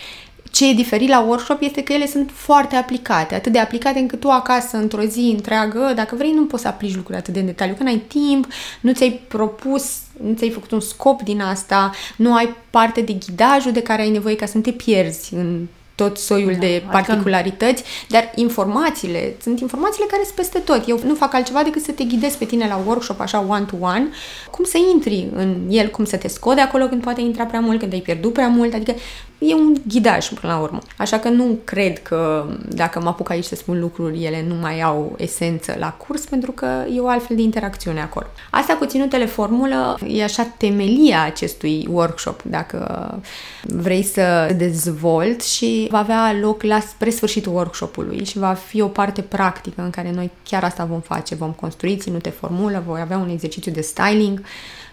[0.51, 4.21] Ce e diferit la workshop este că ele sunt foarte aplicate, atât de aplicate încât
[4.21, 7.47] tu acasă, într-o zi întreagă, dacă vrei, nu poți să aplici lucruri atât de în
[7.47, 8.47] detaliu, că n-ai timp,
[8.81, 13.73] nu ți-ai propus, nu ți-ai făcut un scop din asta, nu ai parte de ghidajul
[13.73, 15.67] de care ai nevoie ca să nu te pierzi în
[16.03, 20.89] tot soiul da, de particularități, dar informațiile, sunt informațiile care sunt peste tot.
[20.89, 24.09] Eu nu fac altceva decât să te ghidez pe tine la workshop, așa one-to-one,
[24.51, 27.61] cum să intri în el, cum să te scodi de acolo când poate intra prea
[27.61, 28.95] mult, când ai pierdut prea mult, adică
[29.41, 30.79] e un ghidaj până la urmă.
[30.97, 34.81] Așa că nu cred că dacă mă apuc aici să spun lucruri, ele nu mai
[34.81, 38.27] au esență la curs, pentru că e o altfel de interacțiune acolo.
[38.51, 43.21] Asta cu ținutele formulă e așa temelia acestui workshop, dacă
[43.63, 48.87] vrei să dezvolt și va avea loc la spre sfârșitul workshopului și va fi o
[48.87, 51.35] parte practică în care noi chiar asta vom face.
[51.35, 54.43] Vom construi ținute formulă, voi avea un exercițiu de styling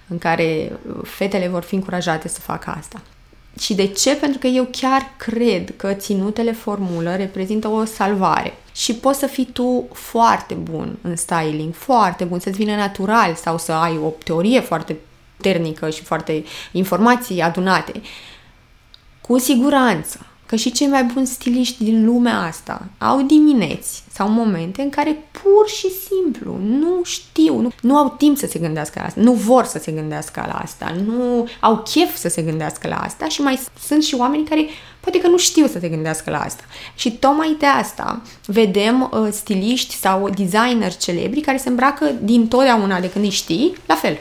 [0.07, 0.71] în care
[1.03, 3.01] fetele vor fi încurajate să facă asta.
[3.59, 4.15] Și de ce?
[4.15, 8.53] Pentru că eu chiar cred că ținutele formulă reprezintă o salvare.
[8.73, 13.57] Și poți să fii tu foarte bun în styling, foarte bun, să-ți vină natural sau
[13.57, 14.97] să ai o teorie foarte
[15.35, 18.01] puternică și foarte informații adunate.
[19.21, 24.81] Cu siguranță că și cei mai buni stiliști din lumea asta au dimineți sau momente
[24.81, 29.05] în care pur și simplu nu știu, nu, nu au timp să se gândească la
[29.05, 32.95] asta, nu vor să se gândească la asta, nu au chef să se gândească la
[32.95, 34.65] asta și mai sunt și oameni care
[34.99, 36.63] poate că nu știu să se gândească la asta.
[36.95, 42.99] Și tocmai de asta vedem uh, stiliști sau designeri celebri care se îmbracă din totdeauna
[42.99, 44.17] de când îi știi, la fel.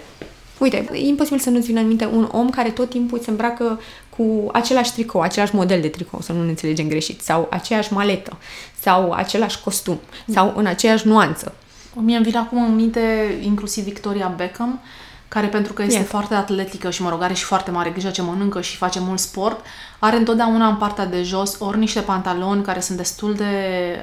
[0.58, 3.80] Uite, e imposibil să nu-ți vină în minte un om care tot timpul se îmbracă
[4.16, 8.36] cu același tricou, același model de tricou, să nu ne înțelegem greșit, sau aceeași maletă,
[8.80, 11.54] sau același costum, sau în aceeași nuanță.
[11.94, 13.00] Mie îmi vine acum în minte
[13.42, 14.80] inclusiv Victoria Beckham,
[15.28, 16.08] care pentru că este Yes.
[16.08, 19.18] foarte atletică și, mă rog, are și foarte mare grijă ce mănâncă și face mult
[19.18, 19.64] sport,
[19.98, 23.44] are întotdeauna în partea de jos ori niște pantaloni care sunt destul de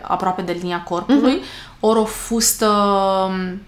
[0.02, 1.41] aproape de linia corpului,
[1.80, 2.67] ori o fustă
[3.30, 3.62] um,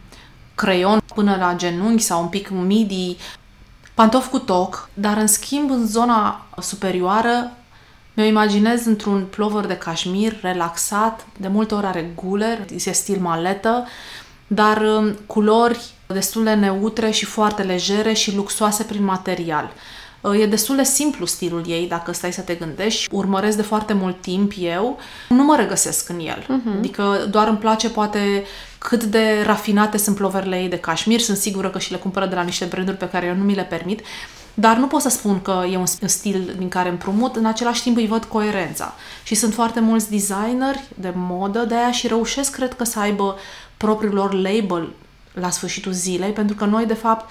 [0.56, 3.18] creion până la genunchi sau un pic midi,
[3.96, 7.52] pantofi cu toc, dar în schimb în zona superioară
[8.16, 13.88] mi-o imaginez într-un plover de cașmir relaxat, de multe ori are guler, este stil maletă,
[14.48, 19.72] dar um, culori destul de neutre și foarte legere și luxoase prin material.
[20.26, 23.08] Uh, e destul de simplu stilul ei, dacă stai să te gândești.
[23.12, 25.00] Urmăresc de foarte mult timp eu.
[25.30, 26.44] Nu mă regăsesc în el.
[26.44, 26.78] Uh-huh.
[26.78, 28.44] Adică doar îmi place poate
[28.78, 31.20] cât de rafinate sunt ploverele ei de cașmir.
[31.20, 33.56] Sunt sigură că și le cumpără de la niște branduri pe care eu nu mi
[33.56, 34.02] le permit.
[34.54, 37.98] Dar nu pot să spun că e un stil din care împrumut, în același timp
[37.98, 38.94] îi văd coerența.
[39.24, 43.36] Și sunt foarte mulți designeri de modă, de aia și reușesc, cred că, să aibă
[43.78, 44.94] propriul lor label
[45.34, 47.30] la sfârșitul zilei, pentru că noi, de fapt,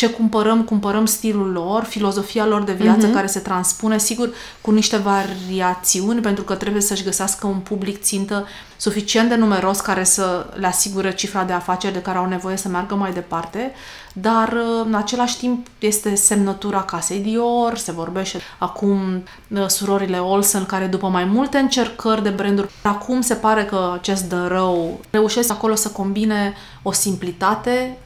[0.00, 3.12] ce cumpărăm, cumpărăm stilul lor, filozofia lor de viață uh-huh.
[3.12, 8.46] care se transpune, sigur, cu niște variațiuni, pentru că trebuie să-și găsească un public țintă
[8.76, 12.68] suficient de numeros care să le asigure cifra de afaceri de care au nevoie să
[12.68, 13.72] meargă mai departe,
[14.12, 19.22] dar în același timp este semnătura casei Dior, se vorbește acum
[19.66, 25.00] surorile Olsen care după mai multe încercări de branduri, acum se pare că acest dărău
[25.10, 27.98] reușesc acolo să combine o simplitate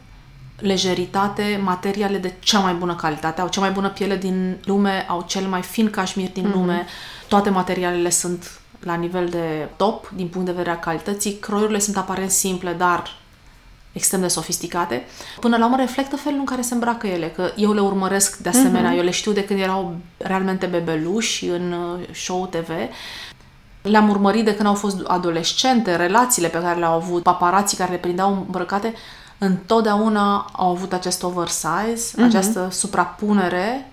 [0.58, 5.24] lejeritate, materiale de cea mai bună calitate, au cea mai bună piele din lume, au
[5.26, 6.52] cel mai fin cașmir din mm-hmm.
[6.52, 6.86] lume,
[7.28, 11.96] toate materialele sunt la nivel de top din punct de vedere a calității, croiurile sunt
[11.96, 13.16] aparent simple, dar
[13.92, 15.04] extrem de sofisticate,
[15.40, 18.48] până la urmă reflectă felul în care se îmbracă ele, că eu le urmăresc de
[18.48, 18.96] asemenea, mm-hmm.
[18.96, 22.70] eu le știu de când erau realmente bebeluși în uh, show TV,
[23.82, 27.96] le-am urmărit de când au fost adolescente, relațiile pe care le-au avut, paparații care le
[27.96, 28.94] prindeau îmbrăcate,
[29.38, 32.24] întotdeauna au avut acest oversize, mm-hmm.
[32.24, 33.90] această suprapunere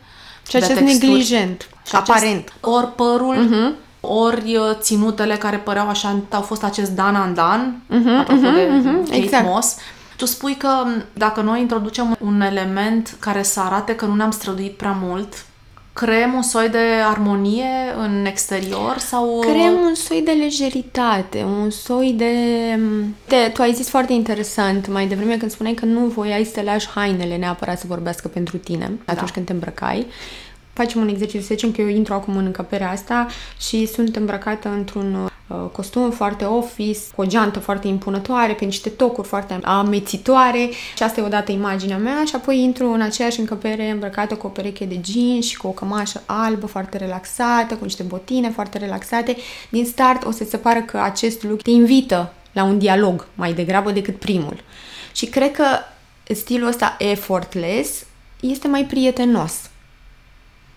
[0.49, 1.07] și acest texturi.
[1.07, 2.53] neglijent, și aparent.
[2.59, 3.75] ori părul, mm-hmm.
[4.01, 8.53] ori uh, ținutele care păreau așa, au fost acest dan în dan, mm-hmm, apropo mm-hmm,
[8.53, 9.45] de mm-hmm, Kate exact.
[9.45, 9.75] Moss.
[10.15, 14.77] Tu spui că dacă noi introducem un element care să arate că nu ne-am străduit
[14.77, 15.45] prea mult,
[15.93, 19.39] creăm un soi de armonie în exterior sau...
[19.39, 22.33] Creăm un soi de lejeritate, un soi de...
[23.27, 23.49] de...
[23.53, 27.37] Tu ai zis foarte interesant mai devreme când spuneai că nu voiai să lași hainele
[27.37, 29.33] neapărat să vorbească pentru tine atunci da.
[29.33, 30.05] când te îmbrăcai
[30.73, 33.27] facem un exercițiu, să zicem că eu intru acum în încăperea asta
[33.59, 35.29] și sunt îmbrăcată într-un uh,
[35.71, 41.19] costum foarte office, cu o geantă foarte impunătoare, pe niște tocuri foarte amețitoare și asta
[41.19, 45.01] e odată imaginea mea și apoi intru în aceeași încăpere îmbrăcată cu o pereche de
[45.05, 49.35] jeans și cu o cămașă albă foarte relaxată, cu niște botine foarte relaxate.
[49.69, 53.53] Din start o să se pară că acest look te invită la un dialog mai
[53.53, 54.63] degrabă decât primul.
[55.15, 55.65] Și cred că
[56.33, 58.05] stilul ăsta effortless
[58.39, 59.70] este mai prietenos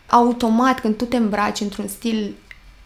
[0.06, 2.34] automat când tu te îmbraci într-un stil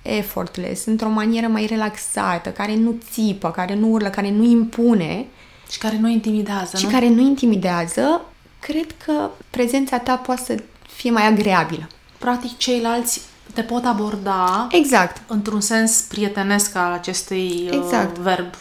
[0.03, 5.27] effortless, într-o manieră mai relaxată, care nu țipă, care nu urlă, care nu impune
[5.71, 6.91] și care nu intimidează, și nu?
[6.91, 8.21] care nu intimidează,
[8.61, 11.89] cred că prezența ta poate să fie mai agreabilă.
[12.19, 13.21] Practic, ceilalți
[13.55, 15.23] te pot aborda exact.
[15.27, 18.19] într-un sens prietenesc al acestui uh, exact.
[18.19, 18.55] verb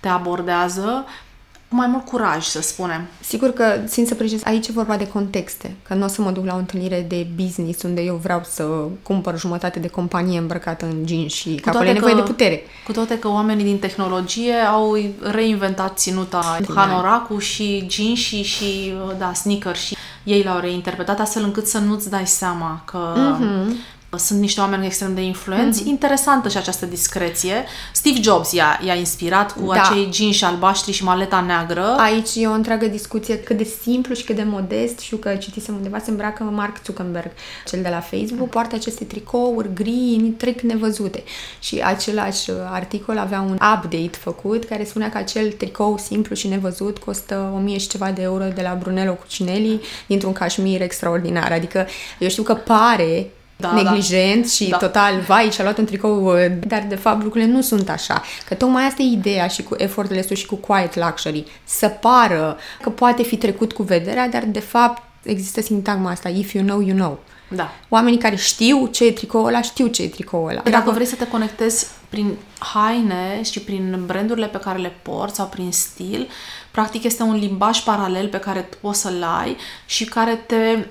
[0.00, 1.29] te abordează cu
[1.72, 3.06] mai mult curaj, să spunem.
[3.20, 6.30] Sigur că țin să precizez, aici e vorba de contexte, că nu o să mă
[6.30, 8.64] duc la o întâlnire de business unde eu vreau să
[9.02, 12.62] cumpăr jumătate de companie îmbrăcată în jeans și cu că acolo e nevoie de putere.
[12.86, 19.32] Cu toate că oamenii din tehnologie au reinventat ținuta hanoracu și jeans și, și da,
[19.32, 24.60] sneaker și ei l-au reinterpretat astfel încât să nu-ți dai seama că mm-hmm sunt niște
[24.60, 25.82] oameni extrem de influenți.
[25.82, 25.86] Mm-hmm.
[25.86, 27.64] Interesantă și această discreție.
[27.92, 29.82] Steve Jobs i-a, i-a inspirat cu da.
[29.82, 31.84] acei jeans albaștri și maleta neagră.
[31.98, 34.98] Aici e o întreagă discuție cât de simplu și cât de modest.
[34.98, 37.30] Și că citisem undeva, se îmbracă Mark Zuckerberg,
[37.66, 38.48] cel de la Facebook, mm.
[38.48, 41.22] poartă aceste tricouri gri, trec nevăzute.
[41.58, 46.98] Și același articol avea un update făcut care spunea că acel tricou simplu și nevăzut
[46.98, 51.52] costă 1000 și ceva de euro de la Brunello Cucinelli dintr-un cașmir extraordinar.
[51.52, 51.86] Adică
[52.18, 54.48] eu știu că pare da, neglijent da.
[54.48, 54.76] și da.
[54.76, 58.22] total, vai, și-a luat un tricou, uh, dar de fapt lucrurile nu sunt așa.
[58.46, 61.44] Că tocmai asta e ideea și cu effortless și cu quiet luxury.
[61.64, 66.52] Să pară că poate fi trecut cu vederea, dar de fapt există sintagma asta, if
[66.52, 67.18] you know, you know.
[67.54, 67.70] Da.
[67.88, 70.60] Oamenii care știu ce e tricoul ăla, știu ce e tricoul ăla.
[70.64, 75.36] Dacă, Dacă vrei să te conectezi prin haine și prin brandurile pe care le porți
[75.36, 76.28] sau prin stil,
[76.70, 80.86] practic este un limbaj paralel pe care tu poți să-l ai și care te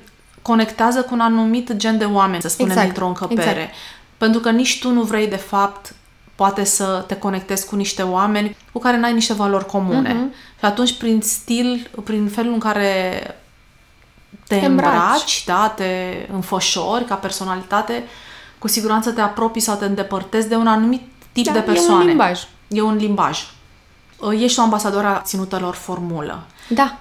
[0.49, 2.87] conectează cu un anumit gen de oameni, să spunem, exact.
[2.87, 3.49] dintr-o încăpere.
[3.49, 3.73] Exact.
[4.17, 5.93] Pentru că nici tu nu vrei, de fapt,
[6.35, 10.11] poate să te conectezi cu niște oameni cu care n-ai niște valori comune.
[10.13, 10.59] Uh-huh.
[10.59, 13.21] Și atunci, prin stil, prin felul în care
[14.47, 15.85] te, te îmbraci, îmbraci, da, te
[16.33, 18.03] înfășori ca personalitate,
[18.57, 21.93] cu siguranță te apropii sau te îndepărtezi de un anumit tip da, de persoane.
[21.93, 22.39] E un limbaj.
[22.67, 23.39] E un limbaj.
[24.39, 26.43] Ești o ambasadoră a ținutelor formulă.
[26.67, 26.97] Da.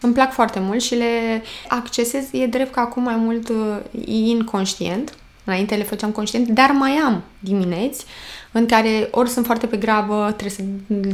[0.00, 3.76] Îmi plac foarte mult și le accesez, e drept că acum mai mult uh,
[4.06, 8.04] inconștient, înainte le făceam conștient, dar mai am dimineți
[8.52, 10.62] în care ori sunt foarte pe grabă, trebuie să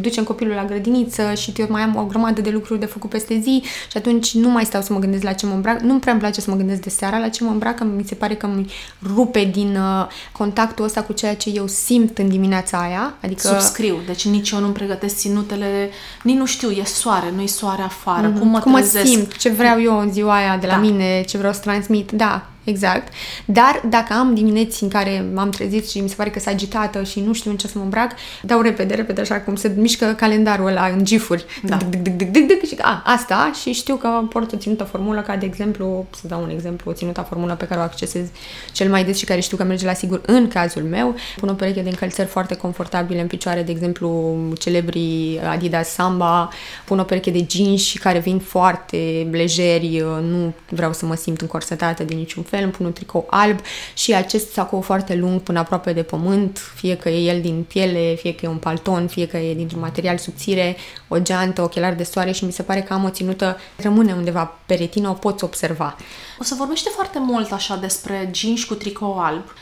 [0.01, 3.39] ducem copilul la grădiniță și eu mai am o grămadă de lucruri de făcut peste
[3.43, 5.81] zi și atunci nu mai stau să mă gândesc la ce mă îmbrac.
[5.81, 8.05] Nu prea îmi place să mă gândesc de seara la ce mă îmbrac, că mi
[8.05, 8.73] se pare că mi
[9.15, 13.15] rupe din uh, contactul ăsta cu ceea ce eu simt în dimineața aia.
[13.23, 13.47] Adică...
[13.49, 15.91] Subscriu, deci nici eu nu pregătesc ținutele,
[16.23, 18.39] nici nu știu, e soare, nu e soare afară, mm-hmm.
[18.39, 19.07] cum mă cum mă trezesc.
[19.07, 20.79] simt, ce vreau eu în ziua aia de la Da.
[20.79, 23.13] mine, ce vreau să transmit, da, exact.
[23.45, 27.03] Dar dacă am dimineți în care m-am trezit și mi se pare că sunt agitată
[27.03, 28.13] și nu știu în ce să mă îmbrac,
[28.43, 31.45] dau repede, repede, așa cum se mișcă calendarul ăla în gifuri.
[31.63, 31.77] Da.
[31.77, 35.21] Dic, dic, dic, dic, dic, și a, asta și știu că port o ținută formulă
[35.21, 38.27] ca, de exemplu, să dau un exemplu, o ținută formulă pe care o accesez
[38.73, 41.15] cel mai des și care știu că merge la sigur în cazul meu.
[41.37, 46.49] Pun o pereche de încălțări foarte confortabile în picioare, de exemplu, celebrii Adidas Samba,
[46.85, 52.03] pun o pereche de jeans care vin foarte lejeri, nu vreau să mă simt încorsetată
[52.05, 53.61] de niciun fel, îmi pun un tricou alb
[53.95, 58.15] și acest sacou foarte lung până aproape de pământ, fie că e el din piele,
[58.15, 60.77] fie că e un palton, fie că e dintr-un material subțire,
[61.09, 64.57] o geantă, ochelari de soare și mi se pare că am o ținută, rămâne undeva
[64.67, 65.97] pe retină, o poți observa.
[66.39, 69.53] O să vorbește foarte mult așa despre jeans cu tricou alb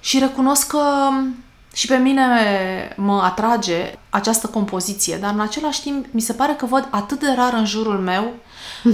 [0.00, 0.80] și recunosc că
[1.72, 2.22] și pe mine
[2.96, 7.32] mă atrage această compoziție, dar în același timp mi se pare că văd atât de
[7.36, 8.34] rar în jurul meu,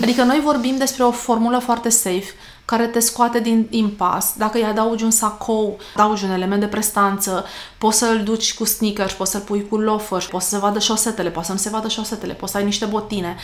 [0.03, 2.27] adică noi vorbim despre o formulă foarte safe
[2.65, 4.35] care te scoate din impas.
[4.37, 7.45] Dacă îi adaugi un sacou, adaugi un element de prestanță,
[7.79, 11.31] poți să-l duci cu sneakers, poți să-l pui cu loafers, poți să se vadă șosetele,
[11.31, 13.37] poți să nu se vadă șosetele, poți să ai niște botine.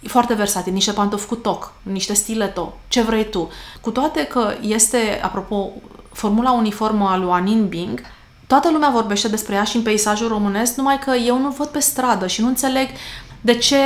[0.00, 3.48] E foarte versatil, niște pantofi cu toc, niște stiletto, ce vrei tu.
[3.80, 5.70] Cu toate că este, apropo,
[6.12, 8.00] formula uniformă a lui Anin Bing,
[8.46, 11.78] toată lumea vorbește despre ea și în peisajul românesc, numai că eu nu văd pe
[11.78, 12.88] stradă și nu înțeleg
[13.40, 13.76] de ce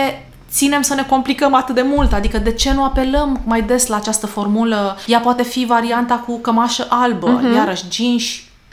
[0.54, 3.96] ținem să ne complicăm atât de mult, adică de ce nu apelăm mai des la
[3.96, 4.96] această formulă?
[5.06, 7.54] Ea poate fi varianta cu cămașă albă, uh-huh.
[7.54, 8.22] iarăși jeans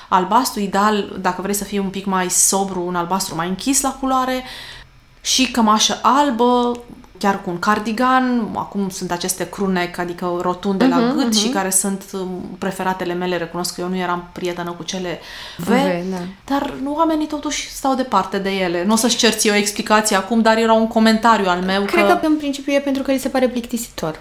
[0.10, 3.98] albastru, ideal, dacă vrei să fie un pic mai sobru, un albastru mai închis la
[4.00, 4.44] culoare,
[5.22, 6.72] și cămașă albă,
[7.22, 11.40] chiar cu un cardigan, acum sunt aceste crunec, adică rotunde uh-huh, la gât uh-huh.
[11.40, 15.20] și care sunt um, preferatele mele, recunosc că eu nu eram prietenă cu cele
[15.58, 15.70] V, V,
[16.10, 16.18] da.
[16.46, 18.86] dar oamenii totuși stau departe de ele.
[18.86, 22.08] Nu o să-și cerți eu o explicație acum, dar era un comentariu al meu Cred
[22.08, 22.16] că...
[22.16, 24.20] că în principiu e pentru că li se pare plictisitor.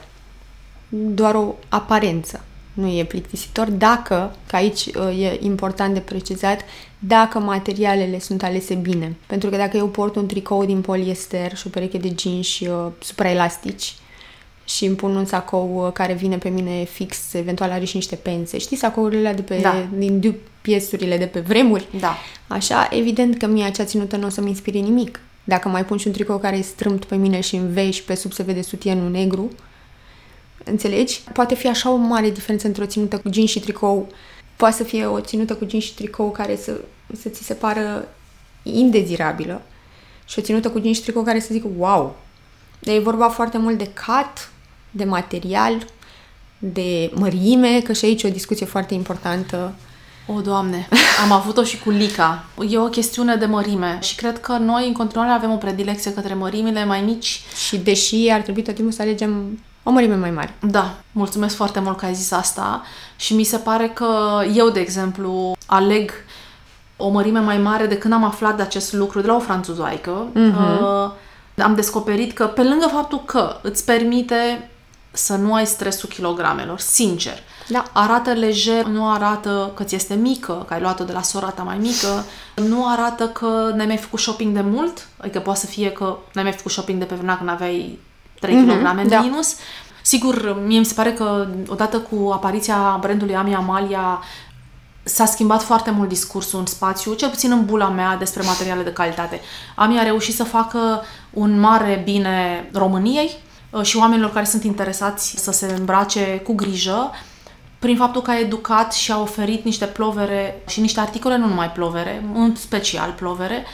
[0.88, 2.40] Doar o aparență.
[2.72, 6.60] Nu e plictisitor dacă, că aici uh, e important de precizat,
[7.02, 9.16] dacă materialele sunt alese bine.
[9.26, 12.92] Pentru că dacă eu port un tricou din poliester și o pereche de jeans uh,
[12.98, 13.94] supraelastici
[14.64, 18.16] și îmi pun un sacou uh, care vine pe mine fix, eventual are și niște
[18.16, 18.58] pențe.
[18.58, 19.88] Știți sacourile alea de pe, Da.
[19.96, 21.86] din du- piesurile de pe vremuri?
[22.00, 22.16] Da.
[22.48, 25.20] Așa, evident că mie acea ținută nu o să-mi inspire nimic.
[25.44, 28.02] Dacă mai pun și un tricou care e strâmt pe mine și în vei și
[28.02, 29.50] pe sub se vede sutienul negru,
[30.64, 31.20] înțelegi?
[31.32, 34.08] Poate fi așa o mare diferență între o ținută cu jeans și tricou.
[34.60, 36.80] Poate să fie o ținută cu jeans și tricou care să,
[37.20, 38.08] să ți se pară
[38.62, 39.62] indezirabilă
[40.24, 42.16] și o ținută cu jeans și tricou care să zică wow.
[42.78, 44.52] Dar e vorba foarte mult de cat,
[44.90, 45.86] de material,
[46.58, 49.74] de mărime, că și aici e o discuție foarte importantă.
[50.26, 50.88] O, Doamne,
[51.24, 52.44] am avut-o și cu Lica.
[52.68, 56.34] E o chestiune de mărime și cred că noi în continuare avem o predilecție către
[56.34, 57.40] mărimile mai mici.
[57.66, 60.54] Și deși ar trebui tot timpul să alegem o mărime mai mare.
[60.60, 62.82] Da, mulțumesc foarte mult că ai zis asta
[63.16, 66.10] și mi se pare că eu, de exemplu, aleg
[66.96, 70.26] o mărime mai mare de când am aflat de acest lucru de la o franțuzoaică.
[70.30, 70.80] Uh-huh.
[70.80, 71.10] Uh,
[71.62, 74.70] am descoperit că, pe lângă faptul că îți permite
[75.12, 77.84] să nu ai stresul kilogramelor, sincer, Da.
[77.92, 81.62] arată lejer, nu arată că ți este mică, că ai luat-o de la sora ta
[81.62, 82.24] mai mică,
[82.54, 86.44] nu arată că n-ai mai făcut shopping de mult, adică poate să fie că n-ai
[86.44, 87.98] mai făcut shopping de pe vremea când aveai
[88.40, 89.20] 3 Mhm, kg în da.
[89.20, 89.56] minus.
[90.02, 94.22] Sigur, mie mi se pare că odată cu apariția brandului Ami Amalia
[95.02, 98.92] s-a schimbat foarte mult discursul în spațiu, cel puțin în bula mea, despre materiale de
[98.92, 99.40] calitate.
[99.74, 103.30] Ami a reușit să facă un mare bine României
[103.70, 107.10] uh, și oamenilor care sunt interesați să se îmbrace cu grijă,
[107.78, 111.70] prin faptul că a educat și a oferit niște plovere și niște articole, nu numai
[111.70, 113.64] plovere, în special plovere,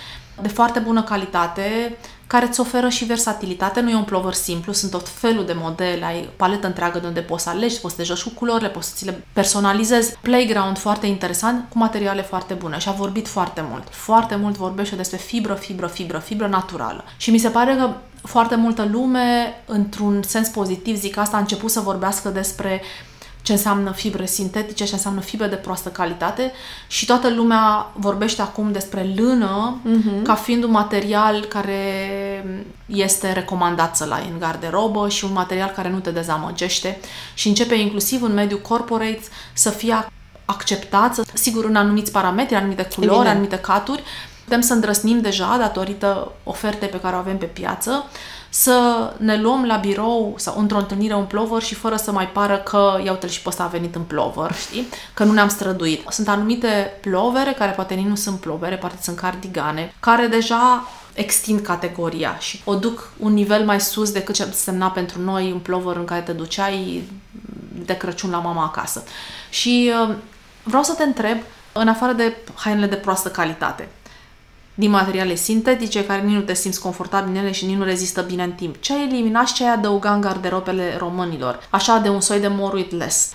[0.43, 1.97] de foarte bună calitate,
[2.27, 3.81] care îți oferă și versatilitate.
[3.81, 7.21] Nu e un plover simplu, sunt tot felul de modele, ai paletă întreagă de unde
[7.21, 10.17] poți să alegi, poți să te joci cu culorile, poți să ți le personalizezi.
[10.21, 13.85] Playground foarte interesant, cu materiale foarte bune și a vorbit foarte mult.
[13.91, 17.05] Foarte mult vorbește despre fibră, fibră, fibră, fibră naturală.
[17.17, 17.91] Și mi se pare că
[18.23, 22.83] foarte multă lume, într-un sens pozitiv, zic asta, a început să vorbească despre
[23.47, 26.53] ce înseamnă fibre sintetice, ce înseamnă fibre de proastă calitate
[26.87, 30.23] și toată lumea vorbește acum despre lână uh-huh.
[30.23, 31.81] ca fiind un material care
[32.87, 37.01] este recomandat să-l ai în garderobă și un material care nu te dezamăgește
[37.35, 39.23] și începe inclusiv în mediul corporate
[39.53, 40.07] să fie
[40.45, 43.35] acceptați, sigur, în anumiți parametri, anumite culori, Evident.
[43.35, 44.03] anumite caturi,
[44.45, 48.05] putem să îndrăsnim deja, datorită ofertei pe care o avem pe piață,
[48.63, 52.57] să ne luăm la birou sau într-o întâlnire un plover și fără să mai pară
[52.57, 54.87] că iau și pe ăsta a venit în plover, știi?
[55.15, 56.05] Că nu ne-am străduit.
[56.09, 61.61] Sunt anumite plovere care poate nici nu sunt plovere, poate sunt cardigane, care deja extind
[61.61, 65.97] categoria și o duc un nivel mai sus decât ce semna pentru noi un plover
[65.97, 67.09] în care te duceai
[67.85, 69.05] de Crăciun la mama acasă.
[69.51, 70.15] Și uh,
[70.63, 71.39] vreau să te întreb,
[71.73, 73.89] în afară de hainele de proastă calitate,
[74.79, 78.23] din materiale sintetice care nici nu te simți confortabil în ele și nici nu rezistă
[78.23, 78.77] bine în timp.
[78.81, 81.69] Ce ai eliminat și ce ai adăugat în garderobele românilor?
[81.71, 83.35] Așa de un soi de more with less.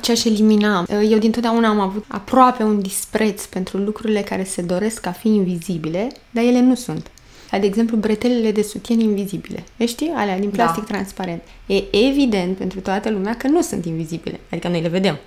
[0.00, 0.86] Ce aș elimina?
[1.10, 6.08] Eu dintotdeauna am avut aproape un dispreț pentru lucrurile care se doresc a fi invizibile,
[6.30, 7.10] dar ele nu sunt.
[7.50, 9.64] De exemplu, bretelele de sutien invizibile.
[9.76, 10.12] Le știi?
[10.16, 10.92] Alea din plastic da.
[10.92, 11.42] transparent.
[11.66, 14.40] E evident pentru toată lumea că nu sunt invizibile.
[14.50, 15.18] Adică noi le vedem.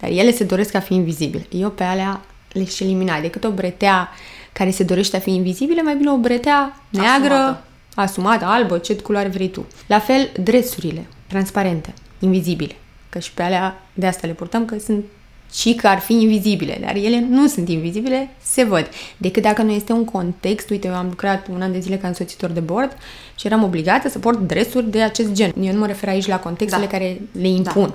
[0.00, 1.46] Dar ele se doresc a fi invizibile.
[1.50, 2.20] Eu pe alea
[2.52, 3.20] le-aș elimina.
[3.20, 4.08] Decât o bretea
[4.52, 8.96] care se dorește a fi invizibilă, mai bine o bretea neagră, asumată, asumată albă, ce
[8.96, 9.66] culoare vrei tu.
[9.86, 12.74] La fel, dresurile, transparente, invizibile.
[13.08, 15.04] Că și pe alea de asta le purtăm, că sunt
[15.52, 18.88] și că ar fi invizibile, dar ele nu sunt invizibile, se văd.
[19.16, 22.08] Decât dacă nu este un context, uite, eu am lucrat un an de zile ca
[22.08, 22.96] însoțitor de bord
[23.34, 25.52] și eram obligată să port dresuri de acest gen.
[25.60, 26.90] Eu nu mă refer aici la contextele da.
[26.90, 27.88] care le impun.
[27.88, 27.94] Da.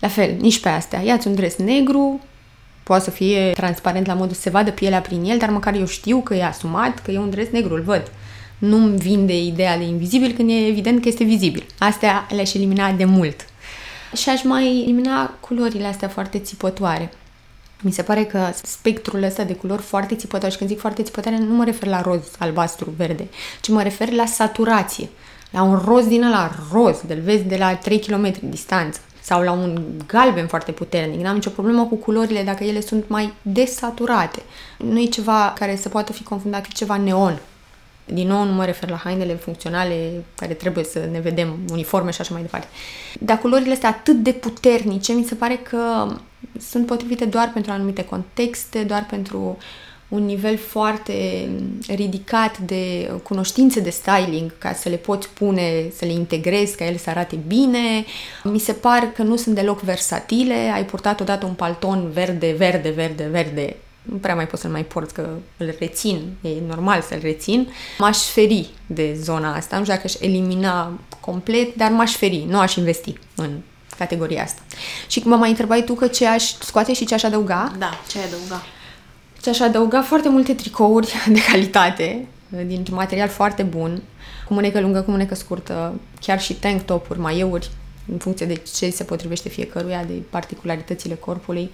[0.00, 1.00] La fel, nici pe astea.
[1.00, 2.20] Iați un dres negru,
[2.82, 5.86] poate să fie transparent la modul să se vadă pielea prin el, dar măcar eu
[5.86, 8.10] știu că e asumat, că e un dres negru, îl văd.
[8.58, 11.66] Nu-mi vinde ideea de invizibil când e evident că este vizibil.
[11.78, 13.46] Astea le-aș elimina de mult.
[14.16, 17.12] Și aș mai elimina culorile astea foarte țipătoare.
[17.80, 21.38] Mi se pare că spectrul ăsta de culori foarte țipătoare, și când zic foarte țipătoare,
[21.38, 23.28] nu mă refer la roz, albastru, verde,
[23.60, 25.08] ci mă refer la saturație.
[25.50, 29.52] La un roz din ăla roz, de vezi de la 3 km distanță sau la
[29.52, 31.20] un galben foarte puternic.
[31.20, 34.42] N-am nicio problemă cu culorile dacă ele sunt mai desaturate.
[34.78, 37.40] Nu e ceva care să poată fi confundat cu ceva neon.
[38.04, 42.20] Din nou, nu mă refer la hainele funcționale care trebuie să ne vedem uniforme și
[42.20, 42.66] așa mai departe.
[43.20, 46.14] Dar culorile astea atât de puternice, mi se pare că
[46.60, 49.58] sunt potrivite doar pentru anumite contexte, doar pentru
[50.12, 51.48] un nivel foarte
[51.86, 56.96] ridicat de cunoștințe de styling ca să le poți pune, să le integrezi, ca ele
[56.98, 58.04] să arate bine.
[58.44, 60.54] Mi se par că nu sunt deloc versatile.
[60.74, 63.76] Ai purtat odată un palton verde, verde, verde, verde.
[64.02, 67.68] Nu prea mai pot să-l mai port, că îl rețin, e normal să-l rețin.
[67.98, 72.58] M-aș feri de zona asta, nu știu dacă aș elimina complet, dar m-aș feri, nu
[72.58, 73.50] aș investi în
[73.98, 74.62] categoria asta.
[75.06, 77.72] Și mă mai întrebai tu că ce aș scoate și ce aș adăuga?
[77.78, 78.62] Da, ce ai adăuga?
[79.42, 82.26] Și aș adăuga foarte multe tricouri de calitate,
[82.66, 84.02] din material foarte bun,
[84.46, 87.70] cu mânecă lungă, cu mânecă scurtă, chiar și tank top-uri, maieuri,
[88.12, 91.70] în funcție de ce se potrivește fiecăruia, de particularitățile corpului.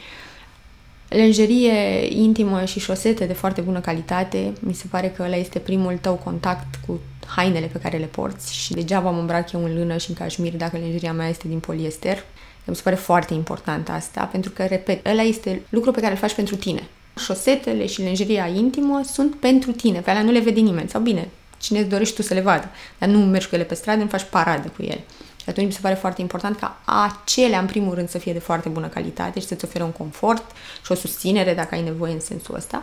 [1.09, 4.53] Lenjerie intimă și șosete de foarte bună calitate.
[4.61, 8.55] Mi se pare că ăla este primul tău contact cu hainele pe care le porți
[8.55, 11.59] și degeaba mă îmbrac eu în lână și în cașmir dacă lenjeria mea este din
[11.59, 12.25] poliester.
[12.65, 16.19] Mi se pare foarte important asta, pentru că, repet, ăla este lucru pe care îl
[16.19, 16.89] faci pentru tine
[17.19, 20.89] șosetele și lenjeria intimă sunt pentru tine, pe alea nu le vede nimeni.
[20.89, 23.75] Sau bine, cine îți dorești tu să le vadă, dar nu mergi cu ele pe
[23.75, 25.05] stradă, nu faci paradă cu ele.
[25.43, 28.39] Și atunci mi se pare foarte important ca acelea, în primul rând, să fie de
[28.39, 30.45] foarte bună calitate și să-ți ofere un confort
[30.85, 32.83] și o susținere, dacă ai nevoie în sensul ăsta.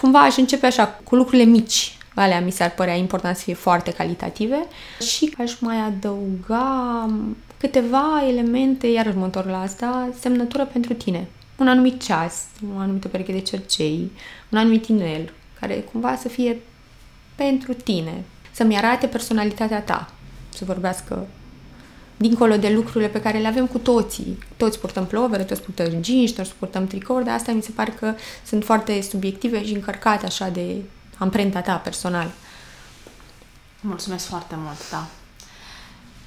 [0.00, 3.90] Cumva aș începe așa, cu lucrurile mici, alea mi s-ar părea important să fie foarte
[3.90, 4.66] calitative
[5.00, 7.08] și aș mai adăuga
[7.58, 12.44] câteva elemente, iar mă întorc la asta, semnătură pentru tine un anumit ceas,
[12.74, 14.10] o anumită pereche de cercei,
[14.48, 16.60] un anumit inel, care cumva să fie
[17.34, 20.10] pentru tine, să-mi arate personalitatea ta,
[20.48, 21.26] să vorbească
[22.16, 24.38] dincolo de lucrurile pe care le avem cu toții.
[24.56, 28.14] Toți purtăm plovere, toți purtăm jeans, toți purtăm tricouri, dar asta mi se pare că
[28.46, 30.76] sunt foarte subiective și încărcate așa de
[31.18, 32.30] amprenta ta personală.
[33.80, 35.06] Mulțumesc foarte mult, da.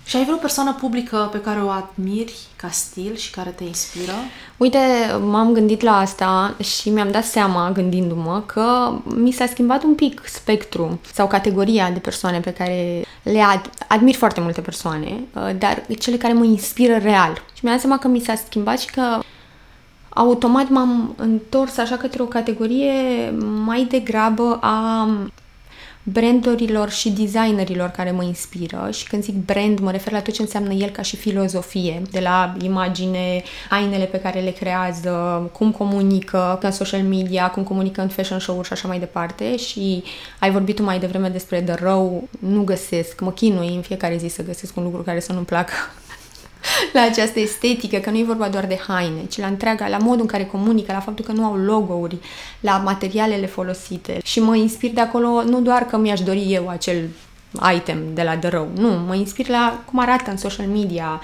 [0.09, 4.13] Și ai vreo persoană publică pe care o admiri ca stil și care te inspiră?
[4.57, 4.77] Uite,
[5.25, 10.21] m-am gândit la asta și mi-am dat seama, gândindu-mă, că mi s-a schimbat un pic
[10.25, 15.85] spectru sau categoria de persoane pe care le ad- admir foarte multe persoane, uh, dar
[15.99, 17.33] cele care mă inspiră real.
[17.53, 19.19] Și mi-am dat seama că mi s-a schimbat și că
[20.09, 22.93] automat m-am întors așa către o categorie
[23.65, 25.07] mai degrabă a
[26.03, 28.89] brandurilor și designerilor care mă inspiră.
[28.91, 32.19] Și când zic brand mă refer la tot ce înseamnă el ca și filozofie, de
[32.19, 38.07] la imagine, ainele pe care le creează, cum comunică în social media, cum comunică în
[38.07, 39.57] fashion show-uri și așa mai departe.
[39.57, 40.03] Și
[40.39, 44.27] ai vorbit tu mai devreme despre de rău, nu găsesc, mă chinui în fiecare zi
[44.27, 45.73] să găsesc un lucru care să nu-mi placă
[46.93, 50.21] la această estetică, că nu e vorba doar de haine, ci la întreaga, la modul
[50.21, 52.17] în care comunică, la faptul că nu au logo-uri,
[52.59, 54.19] la materialele folosite.
[54.23, 57.07] Și mă inspir de acolo nu doar că mi-aș dori eu acel
[57.75, 61.21] item de la The Row, nu, mă inspir la cum arată în social media,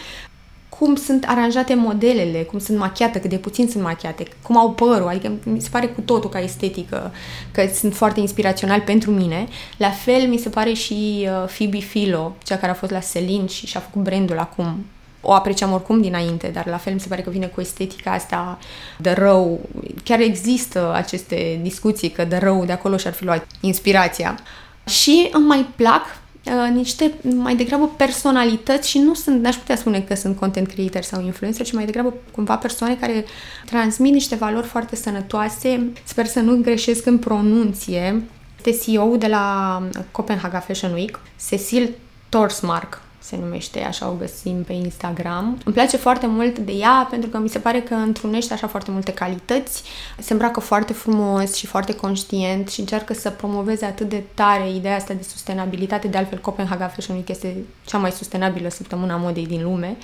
[0.80, 5.08] cum sunt aranjate modelele, cum sunt machiate, cât de puțin sunt machiate, cum au părul,
[5.08, 7.12] adică mi se pare cu totul ca estetică,
[7.52, 9.48] că sunt foarte inspirațional pentru mine.
[9.78, 13.48] La fel mi se pare și uh, Phoebe Philo, cea care a fost la Celine
[13.48, 14.86] și și-a făcut brandul acum.
[15.28, 18.60] O apreciam oricum dinainte, dar la fel mi se pare că vine cu estetica asta
[18.98, 19.60] de rău.
[20.04, 24.40] Chiar există aceste discuții că de rău de acolo și-ar fi luat inspirația.
[24.86, 26.02] Și îmi mai plac
[26.46, 31.02] Uh, niște mai degrabă personalități și nu sunt, n-aș putea spune că sunt content creator
[31.02, 33.26] sau influencer, ci mai degrabă cumva persoane care
[33.66, 35.92] transmit niște valori foarte sănătoase.
[36.04, 38.24] Sper să nu greșesc în pronunție.
[38.66, 41.20] Este CEO de la Copenhaga Fashion Week,
[41.50, 41.90] Cecil
[42.30, 45.58] Torsmark, se numește, așa o găsim pe Instagram.
[45.66, 48.92] Îmi place foarte mult de ea pentru că mi se pare că întrunește așa foarte
[48.92, 49.84] multe calități,
[50.20, 54.96] se îmbracă foarte frumos și foarte conștient și încearcă să promoveze atât de tare ideea
[54.96, 56.08] asta de sustenabilitate.
[56.08, 57.56] De altfel, Copenhaga Fashion Week este
[57.86, 59.98] cea mai sustenabilă săptămână modei din lume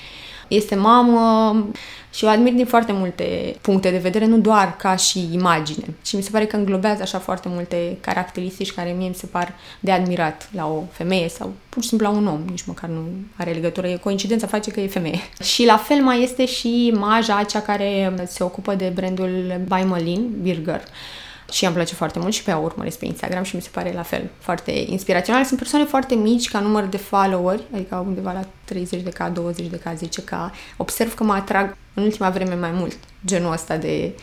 [0.56, 1.56] este mamă
[2.14, 5.86] și o admir din foarte multe puncte de vedere, nu doar ca și imagine.
[6.06, 9.54] Și mi se pare că înglobează așa foarte multe caracteristici care mie mi se par
[9.80, 13.04] de admirat la o femeie sau pur și simplu la un om, nici măcar nu
[13.38, 15.20] are legătură, e coincidența face că e femeie.
[15.54, 20.32] Și la fel mai este și Maja, cea care se ocupă de brandul By Malin,
[20.42, 20.84] Birger
[21.52, 23.92] și îmi place foarte mult și pe ea urmăresc pe Instagram și mi se pare
[23.94, 25.44] la fel foarte inspirațional.
[25.46, 29.68] Sunt persoane foarte mici ca număr de followeri, adică undeva la 30 de k, 20
[29.68, 30.32] de k, 10 k.
[30.78, 34.16] Observ că mă atrag în ultima vreme mai mult genul ăsta de,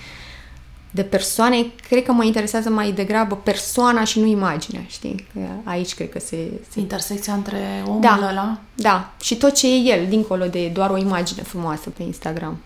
[0.90, 1.66] de persoane.
[1.88, 5.26] Cred că mă interesează mai degrabă persoana și nu imaginea, știi?
[5.32, 6.50] Că aici cred că se...
[6.70, 6.80] se...
[6.80, 8.58] Intersecția între omul da, ăla?
[8.74, 12.58] Da, și tot ce e el, dincolo de doar o imagine frumoasă pe Instagram.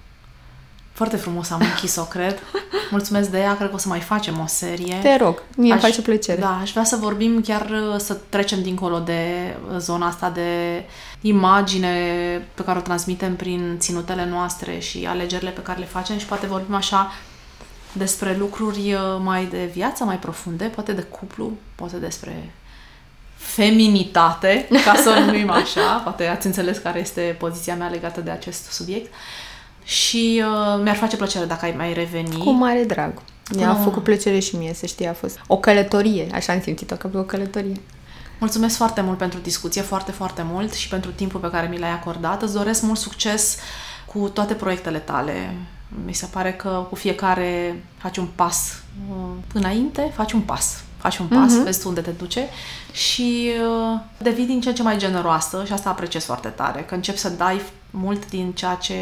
[0.92, 2.38] Foarte frumos am închis-o, cred.
[2.90, 4.98] Mulțumesc de ea, cred că o să mai facem o serie.
[5.02, 6.40] Te rog, mie aș, îmi face plăcere.
[6.40, 10.82] Da, aș vrea să vorbim chiar să trecem dincolo de zona asta de
[11.20, 11.92] imagine
[12.54, 16.46] pe care o transmitem prin ținutele noastre și alegerile pe care le facem și poate
[16.46, 17.12] vorbim așa
[17.92, 22.52] despre lucruri mai de viață, mai profunde, poate de cuplu, poate despre
[23.36, 28.30] feminitate, ca să o numim așa, poate ați înțeles care este poziția mea legată de
[28.30, 29.12] acest subiect
[29.84, 32.38] și uh, mi-ar face plăcere dacă ai mai reveni.
[32.38, 33.12] Cu mare drag.
[33.56, 33.82] Mi-a Cum...
[33.82, 37.22] făcut plăcere și mie, să știi, a fost o călătorie, așa am simțit-o, că o
[37.22, 37.80] călătorie.
[38.38, 41.90] Mulțumesc foarte mult pentru discuție, foarte, foarte mult și pentru timpul pe care mi l-ai
[41.90, 42.42] acordat.
[42.42, 43.58] Îți doresc mult succes
[44.06, 45.56] cu toate proiectele tale.
[46.04, 49.16] Mi se pare că cu fiecare faci un pas uh,
[49.52, 50.82] înainte, faci un pas.
[50.96, 51.64] Faci un pas, uh-huh.
[51.64, 52.48] vezi tu unde te duce
[52.92, 53.50] și
[53.92, 57.18] uh, devii din ce în ce mai generoasă și asta apreciez foarte tare, că începi
[57.18, 57.60] să dai
[57.90, 58.94] mult din ceea ce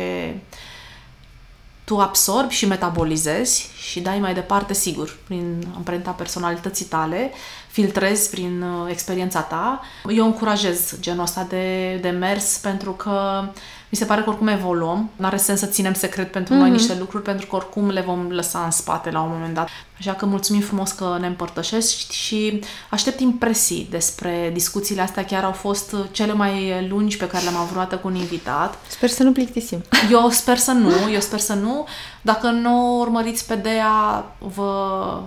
[1.90, 7.30] tu absorbi și metabolizezi și dai mai departe, sigur, prin amprenta personalității tale,
[7.68, 9.80] filtrezi prin uh, experiența ta.
[10.08, 13.48] Eu încurajez genul ăsta de, de mers pentru că
[13.90, 15.10] mi se pare că oricum evoluăm.
[15.16, 16.58] Nu are sens să ținem secret pentru mm-hmm.
[16.58, 16.76] noi mhm.
[16.76, 19.68] niște lucruri, pentru că oricum le vom lăsa în spate la un moment dat.
[19.98, 22.60] Așa că mulțumim frumos că ne împărtășești și
[22.90, 25.24] aștept impresii despre discuțiile astea.
[25.24, 28.78] Chiar au fost cele mai lungi pe care le-am avut cu un invitat.
[28.88, 29.82] Sper să nu plictisim.
[30.10, 31.86] Eu sper să nu, eu sper să nu.
[32.22, 35.22] Dacă nu urmăriți pe Dea, vă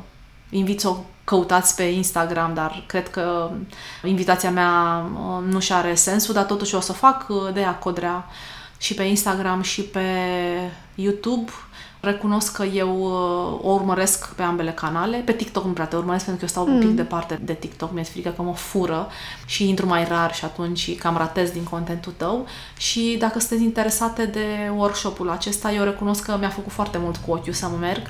[0.49, 3.51] invit să o căutați pe Instagram, dar cred că
[4.03, 8.25] invitația mea uh, nu și are sensul, dar totuși o să fac uh, de Codrea
[8.77, 10.05] și pe Instagram și pe
[10.95, 11.51] YouTube.
[12.05, 15.17] Recunosc că eu uh, o urmăresc pe ambele canale.
[15.17, 16.73] Pe TikTok nu prea te urmăresc pentru că eu stau mm.
[16.73, 16.95] un pic mm.
[16.95, 17.93] departe de TikTok.
[17.93, 19.07] Mi-e frică că mă fură
[19.45, 22.45] și intru mai rar și atunci cam ratez din contentul tău.
[22.77, 27.31] Și dacă sunteți interesate de workshop-ul acesta, eu recunosc că mi-a făcut foarte mult cu
[27.31, 28.01] ochiul să mă merg,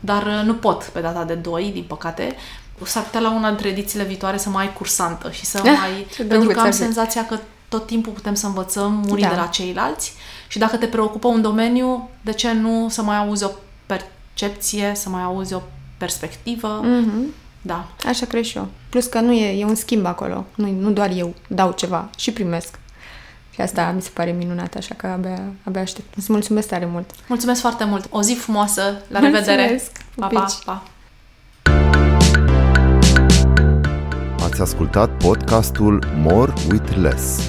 [0.00, 2.36] dar nu pot pe data de 2, din păcate
[2.84, 6.26] s-ar putea la una dintre edițiile viitoare să mai ai cursantă și să ah, mai...
[6.28, 7.38] pentru că am senzația că
[7.68, 9.28] tot timpul putem să învățăm unii da.
[9.28, 10.14] de la ceilalți
[10.50, 13.50] și dacă te preocupă un domeniu, de ce nu să mai auzi o
[13.86, 15.60] percepție, să mai auzi o
[15.98, 16.84] perspectivă?
[16.84, 17.34] Mm-hmm.
[17.62, 17.88] Da.
[18.06, 18.68] Așa cred și eu.
[18.88, 20.46] Plus că nu e, e un schimb acolo.
[20.54, 22.78] Nu, nu doar eu dau ceva și primesc.
[23.50, 26.14] Și asta mi se pare minunat, așa că abia, abia aștept.
[26.16, 27.10] Îți mulțumesc tare mult.
[27.28, 28.06] Mulțumesc foarte mult.
[28.10, 29.02] O zi frumoasă.
[29.08, 29.60] La revedere.
[29.60, 30.04] Mulțumesc.
[30.14, 30.82] Pa, pa, pa.
[34.44, 37.48] Ați ascultat podcastul More with Less.